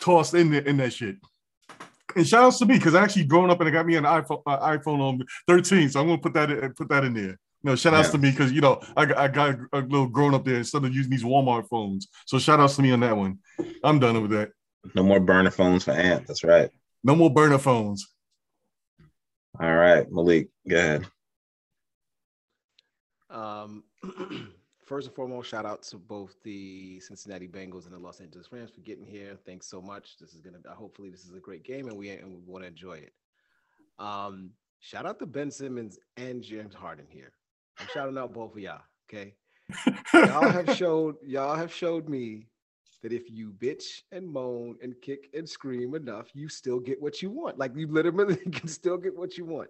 [0.00, 1.16] tossed in there in that shit.
[2.16, 4.04] And shout outs to me because I actually grown up and I got me an
[4.04, 7.38] iPhone uh, iPhone on 13, so I'm gonna put that in, put that in there.
[7.62, 8.12] No, know, shout outs yeah.
[8.12, 10.94] to me because you know I, I got a little grown up there instead of
[10.94, 12.08] using these Walmart phones.
[12.24, 13.38] So shout outs to me on that one.
[13.84, 14.52] I'm done with that.
[14.94, 16.26] No more burner phones for Ant.
[16.26, 16.70] That's right.
[17.04, 18.08] No more burner phones.
[19.60, 21.06] All right, Malik, go ahead.
[23.28, 23.84] Um,
[24.86, 28.70] first and foremost, shout out to both the Cincinnati Bengals and the Los Angeles Rams
[28.70, 29.36] for getting here.
[29.44, 30.16] Thanks so much.
[30.18, 32.68] This is gonna hopefully this is a great game and we and we want to
[32.68, 33.12] enjoy it.
[33.98, 37.32] Um, shout out to Ben Simmons and James Harden here.
[37.78, 38.80] I'm shouting out both of y'all.
[39.10, 39.34] Okay,
[40.14, 42.46] y'all have showed y'all have showed me
[43.02, 47.20] that if you bitch and moan and kick and scream enough, you still get what
[47.22, 47.58] you want.
[47.58, 49.68] Like you literally can still get what you want.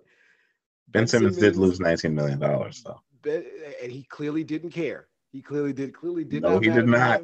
[0.88, 3.00] Ben, ben Simmons, Simmons, did lose 19 million dollars though.
[3.24, 5.08] And he clearly didn't care.
[5.32, 6.64] He clearly did clearly did no, not.
[6.64, 7.22] he did not.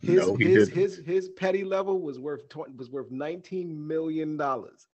[0.00, 4.36] His, no, he his, his his petty level was worth 20, was worth 19 million
[4.36, 4.86] dollars.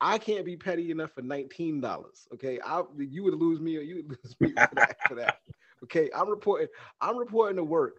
[0.00, 2.28] I can't be petty enough for nineteen dollars.
[2.32, 5.38] Okay, I you would lose me or you would lose me for that, for that.
[5.82, 6.68] Okay, I'm reporting.
[7.02, 7.96] I'm reporting to work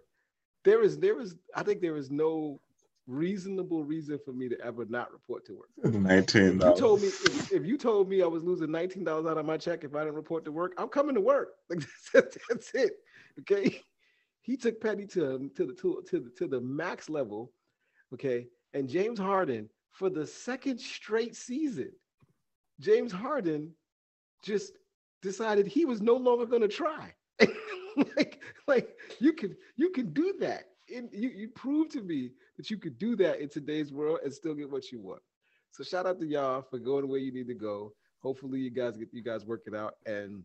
[0.66, 2.60] there is there is I think there is no
[3.08, 5.70] reasonable reason for me to ever not report to work.
[5.94, 6.60] Nineteen.
[6.60, 9.46] You told me if, if, you told me I was losing nineteen dollars out of
[9.46, 11.50] my check if I didn't report to work, I'm coming to work.
[11.70, 11.84] Like
[12.14, 12.94] that's, that's it.
[13.40, 13.82] Okay.
[14.42, 17.52] He took Petty to to the to, to the to the max level.
[18.14, 18.48] Okay.
[18.74, 21.92] And James Harden for the second straight season,
[22.80, 23.72] James Harden
[24.44, 24.74] just
[25.22, 27.14] decided he was no longer going to try.
[28.18, 30.66] like, like you can you can do that.
[30.96, 34.34] And you you prove to me that you could do that in today's world and
[34.34, 35.22] still get what you want.
[35.72, 37.94] So shout out to y'all for going where you need to go.
[38.20, 40.44] Hopefully you guys get you guys work it out and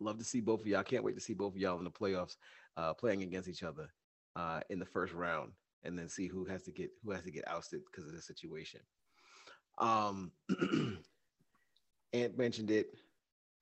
[0.00, 0.80] love to see both of y'all.
[0.80, 2.36] I can't wait to see both of y'all in the playoffs
[2.76, 3.92] uh, playing against each other
[4.36, 5.52] uh, in the first round
[5.84, 8.22] and then see who has to get who has to get ousted because of the
[8.22, 8.80] situation.
[9.78, 10.32] Um
[12.12, 12.88] Ant mentioned it.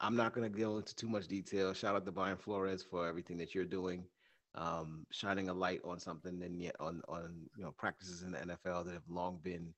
[0.01, 1.75] I'm not going to go into too much detail.
[1.75, 4.05] Shout out to Brian Flores for everything that you're doing,
[4.55, 8.39] um, shining a light on something and yet on on you know practices in the
[8.39, 9.73] NFL that have long been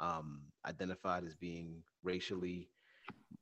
[0.00, 2.68] um, identified as being racially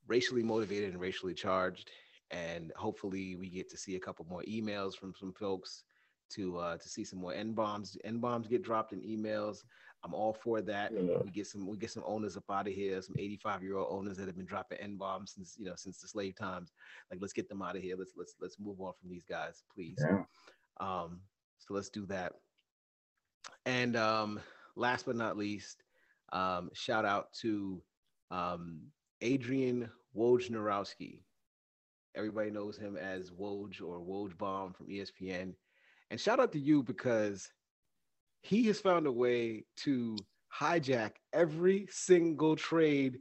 [0.06, 1.90] racially motivated and racially charged.
[2.30, 5.84] And hopefully, we get to see a couple more emails from some folks
[6.34, 7.96] to uh, to see some more n bombs.
[8.04, 9.58] N bombs get dropped in emails.
[10.04, 10.92] I'm all for that.
[10.92, 11.18] Yeah.
[11.22, 13.88] We get some we get some owners up out of here, some 85 year old
[13.90, 16.72] owners that have been dropping n bombs since you know since the slave times.
[17.10, 17.96] Like let's get them out of here.
[17.98, 19.98] Let's let's let's move on from these guys, please.
[20.00, 20.22] Yeah.
[20.80, 21.20] Um,
[21.58, 22.32] so let's do that.
[23.66, 24.40] And um,
[24.76, 25.82] last but not least,
[26.32, 27.82] um, shout out to
[28.30, 28.80] um,
[29.20, 31.20] Adrian Wojnarowski.
[32.14, 35.54] Everybody knows him as Woj or Woj Bomb from ESPN.
[36.10, 37.50] And shout out to you because
[38.42, 40.16] he has found a way to
[40.54, 43.18] hijack every single trade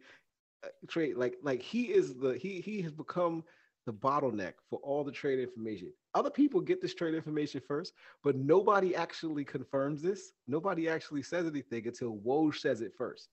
[0.64, 3.44] uh, trade like like he is the he he has become
[3.86, 5.92] the bottleneck for all the trade information.
[6.14, 10.34] Other people get this trade information first, but nobody actually confirms this.
[10.48, 13.30] Nobody actually says anything until Woj says it first.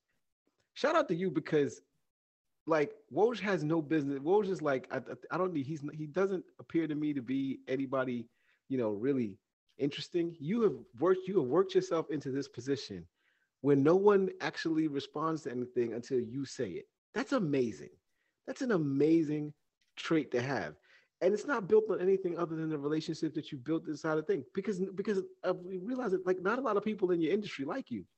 [0.75, 1.83] Shout out to you because
[2.67, 4.21] like Woj has no business.
[4.21, 7.61] Woj is like I, I don't need he's he doesn't appear to me to be
[7.69, 8.27] anybody,
[8.69, 9.39] you know, really
[9.79, 10.37] interesting.
[10.39, 13.07] You have worked you have worked yourself into this position
[13.61, 16.87] where no one actually responds to anything until you say it.
[17.15, 17.91] That's amazing.
[18.47, 19.53] That's an amazing
[19.99, 20.75] trait to have.
[21.21, 24.27] And it's not built on anything other than the relationship that you built inside of
[24.27, 24.45] thing.
[24.55, 27.65] Because because uh, we realize that like not a lot of people in your industry
[27.65, 28.05] like you.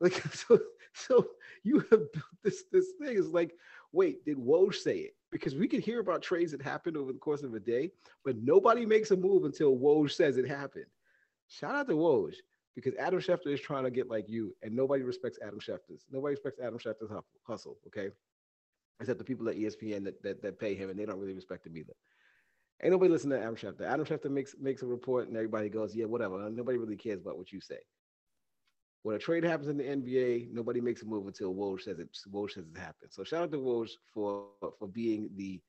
[0.00, 0.58] Like so
[0.92, 1.24] so
[1.62, 3.16] you have built this this thing.
[3.16, 3.54] It's like,
[3.92, 5.14] wait, did Woj say it?
[5.34, 7.90] because we could hear about trades that happened over the course of a day,
[8.24, 10.86] but nobody makes a move until Woj says it happened.
[11.48, 12.34] Shout out to Woj
[12.76, 16.06] because Adam Schefter is trying to get like you, and nobody respects Adam Schefter's.
[16.08, 17.10] Nobody respects Adam Schefter's
[17.42, 17.78] hustle.
[17.88, 18.10] Okay,
[19.00, 21.66] except the people at ESPN that, that that pay him, and they don't really respect
[21.66, 21.92] him either.
[22.82, 23.82] Ain't nobody listening to Adam Schefter.
[23.82, 27.38] Adam Schefter makes makes a report, and everybody goes, "Yeah, whatever." Nobody really cares about
[27.38, 27.78] what you say.
[29.02, 32.08] When a trade happens in the NBA, nobody makes a move until Woj says it.
[32.32, 33.12] Woj says it happened.
[33.12, 35.60] So shout out to Woj for for being the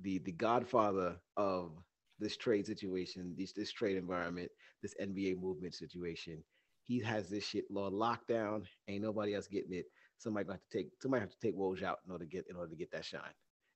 [0.00, 1.72] the the godfather of
[2.18, 4.50] this trade situation, this this trade environment,
[4.82, 6.42] this NBA movement situation.
[6.84, 8.64] He has this shit law locked down.
[8.88, 9.86] Ain't nobody else getting it.
[10.24, 12.56] Somebody have to take somebody have to take Woj out in order to get in
[12.56, 13.20] order to get that shine.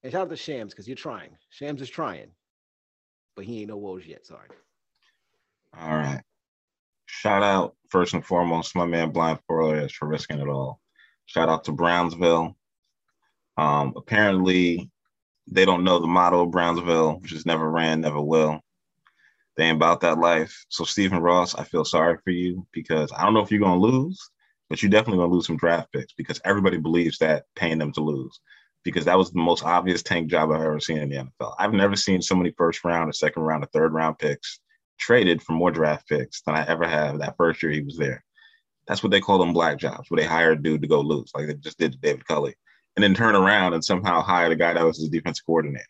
[0.02, 1.36] And shout out to Shams because you're trying.
[1.50, 2.30] Shams is trying,
[3.36, 4.26] but he ain't no Woj yet.
[4.26, 4.48] Sorry.
[5.78, 6.22] All right.
[7.06, 10.80] Shout out first and foremost my man Blind for risking it all.
[11.26, 12.56] Shout out to Brownsville.
[13.56, 14.90] Um, apparently,
[15.50, 18.60] they don't know the motto of Brownsville, which is never ran, never will.
[19.56, 20.64] They ain't about that life.
[20.68, 23.80] So, Stephen Ross, I feel sorry for you because I don't know if you're going
[23.80, 24.30] to lose,
[24.68, 27.92] but you're definitely going to lose some draft picks because everybody believes that paying them
[27.92, 28.40] to lose
[28.84, 31.54] because that was the most obvious tank job I've ever seen in the NFL.
[31.58, 34.60] I've never seen so many first round or second round or third round picks
[34.98, 38.24] traded for more draft picks than I ever have that first year he was there.
[38.86, 41.30] That's what they call them black jobs, where they hire a dude to go lose,
[41.34, 42.54] like they just did to David Culley,
[42.96, 45.84] and then turn around and somehow hire the guy that was his defense coordinator,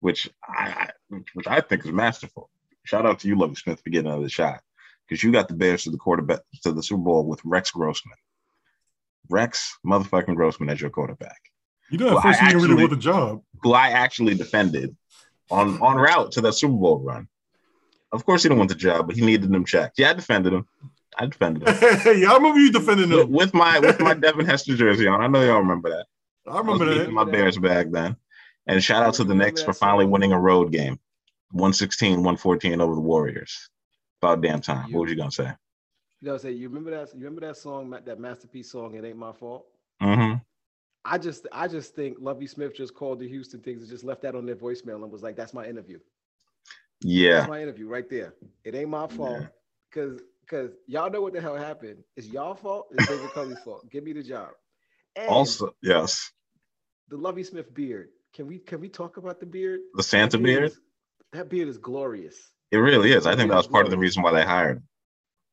[0.00, 0.90] which I,
[1.34, 2.50] which I think is masterful.
[2.84, 4.60] Shout out to you, Lovie Smith, for getting another shot
[5.12, 8.16] because you got the Bears to the quarterback to the Super Bowl with Rex Grossman.
[9.28, 11.36] Rex motherfucking Grossman as your quarterback.
[11.90, 13.42] You know, at first he didn't really want the job.
[13.62, 14.96] Who I actually defended
[15.50, 17.28] on on route to that Super Bowl run.
[18.10, 19.98] Of course, he didn't want the job, but he needed them checked.
[19.98, 20.66] Yeah, I defended him.
[21.18, 21.76] I defended him.
[22.18, 25.20] yeah, I remember you defending him with, with my with my Devin Hester jersey on.
[25.20, 26.06] I know y'all remember that.
[26.50, 27.12] I remember I that.
[27.12, 28.16] My Bears bag then.
[28.66, 30.98] And shout out to the Knicks for finally winning a road game.
[31.50, 33.68] 116, 114 over the Warriors.
[34.22, 34.88] About damn time.
[34.88, 35.50] You, what was you gonna say?
[36.20, 39.18] You know, say you remember that you remember that song, that masterpiece song, It Ain't
[39.18, 39.66] My Fault?
[40.00, 40.38] Mm-hmm.
[41.04, 44.22] I just I just think Lovie Smith just called the Houston things and just left
[44.22, 45.98] that on their voicemail and was like, that's my interview.
[47.00, 47.38] Yeah.
[47.38, 48.34] That's my interview right there.
[48.62, 49.44] It ain't my fault.
[49.90, 50.26] Because yeah.
[50.42, 52.04] because y'all know what the hell happened.
[52.16, 53.90] It's y'all fault, it's David Culley's fault.
[53.90, 54.50] Give me the job.
[55.16, 56.30] And also, yes.
[57.08, 58.10] The Lovie Smith beard.
[58.32, 59.80] Can we can we talk about the beard?
[59.94, 60.60] The Santa that beard?
[60.60, 60.70] beard?
[60.70, 60.80] Is,
[61.32, 62.52] that beard is glorious.
[62.72, 63.26] It really is.
[63.26, 64.88] I think that was part of the reason why they hired him.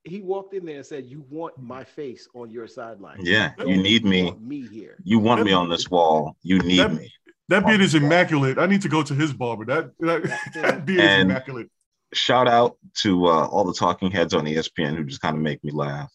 [0.05, 3.20] He walked in there and said, "You want my face on your sideline?
[3.22, 4.34] Yeah, you, you need me.
[4.39, 4.95] me here.
[5.03, 6.38] You want that, me on this wall.
[6.41, 7.11] You need that, me."
[7.49, 8.57] That beard is immaculate.
[8.57, 9.65] I need to go to his barber.
[9.65, 11.70] That that, that beard is immaculate.
[12.13, 15.61] Shout out to uh, all the talking heads on ESPN who just kind of make
[15.61, 16.11] me laugh,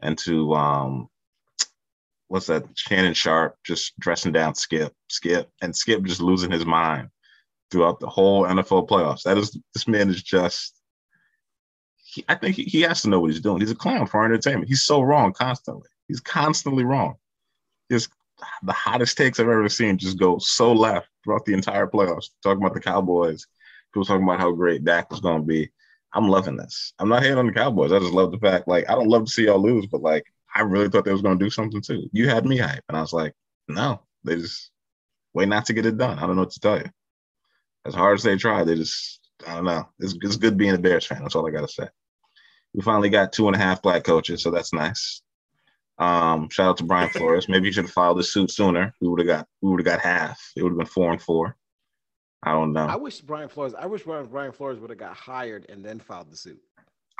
[0.00, 1.08] and to um,
[2.28, 2.64] what's that?
[2.74, 7.08] Shannon Sharpe just dressing down Skip, Skip, and Skip just losing his mind
[7.74, 9.24] throughout the whole NFL playoffs.
[9.24, 10.80] That is, this man is just.
[11.96, 13.60] He, I think he, he has to know what he's doing.
[13.60, 14.68] He's a clown for entertainment.
[14.68, 15.88] He's so wrong constantly.
[16.06, 17.16] He's constantly wrong.
[17.90, 18.10] Just
[18.62, 22.26] the hottest takes I've ever seen just go so left throughout the entire playoffs.
[22.44, 23.44] Talking about the Cowboys,
[23.92, 25.68] people talking about how great Dak was going to be.
[26.12, 26.92] I'm loving this.
[27.00, 27.90] I'm not hating on the Cowboys.
[27.90, 30.24] I just love the fact, like, I don't love to see y'all lose, but like,
[30.54, 32.08] I really thought they was going to do something too.
[32.12, 33.32] You had me hype, and I was like,
[33.66, 34.70] no, they just
[35.32, 36.18] way not to get it done.
[36.18, 36.90] I don't know what to tell you.
[37.86, 39.88] As hard as they try, they just, I don't know.
[40.00, 41.22] It's, it's good being a Bears fan.
[41.22, 41.88] That's all I got to say.
[42.72, 45.22] We finally got two and a half black coaches, so that's nice.
[45.98, 47.48] Um, shout out to Brian Flores.
[47.48, 48.92] Maybe you should have filed the suit sooner.
[49.00, 50.40] We would have got we would have got half.
[50.56, 51.56] It would have been four and four.
[52.42, 52.86] I don't know.
[52.86, 53.74] I wish Brian Flores.
[53.74, 56.60] I wish Brian Flores would have got hired and then filed the suit.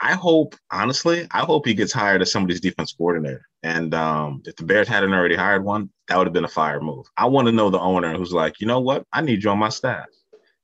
[0.02, 3.46] I hope, honestly, I hope he gets hired as somebody's defense coordinator.
[3.62, 6.80] And um, if the Bears hadn't already hired one, that would have been a fire
[6.80, 7.06] move.
[7.16, 9.04] I want to know the owner who's like, you know what?
[9.12, 10.06] I need you on my staff.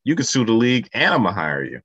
[0.05, 1.81] You can sue the league, and I'm gonna hire you.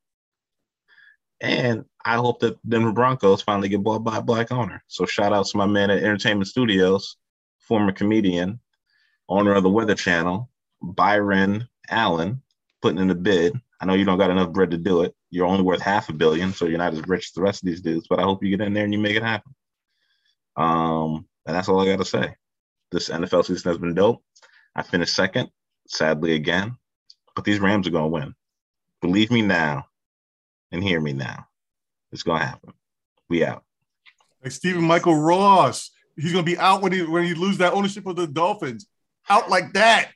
[1.42, 4.84] And I hope that Denver Broncos finally get bought by a black owner.
[4.88, 7.18] So shout out to my man at Entertainment Studios,
[7.60, 8.60] former comedian,
[9.28, 10.50] owner of the Weather Channel,
[10.82, 12.42] Byron Allen,
[12.82, 13.60] putting in a bid.
[13.82, 15.14] I know you don't got enough bread to do it.
[15.30, 17.68] You're only worth half a billion, so you're not as rich as the rest of
[17.68, 18.08] these dudes.
[18.10, 19.54] But I hope you get in there and you make it happen.
[20.56, 22.36] Um, and that's all I got to say.
[22.92, 24.24] This NFL season has been dope.
[24.76, 25.50] I finished second,
[25.88, 26.78] sadly again,
[27.36, 28.36] but these Rams are going to win.
[29.02, 29.88] Believe me now,
[30.72, 31.48] and hear me now.
[32.12, 32.74] It's gonna happen.
[33.30, 33.64] We out.
[34.42, 35.92] Like Stephen Michael Ross.
[36.16, 38.88] He's gonna be out when he when he lose that ownership of the Dolphins.
[39.30, 40.12] Out like that.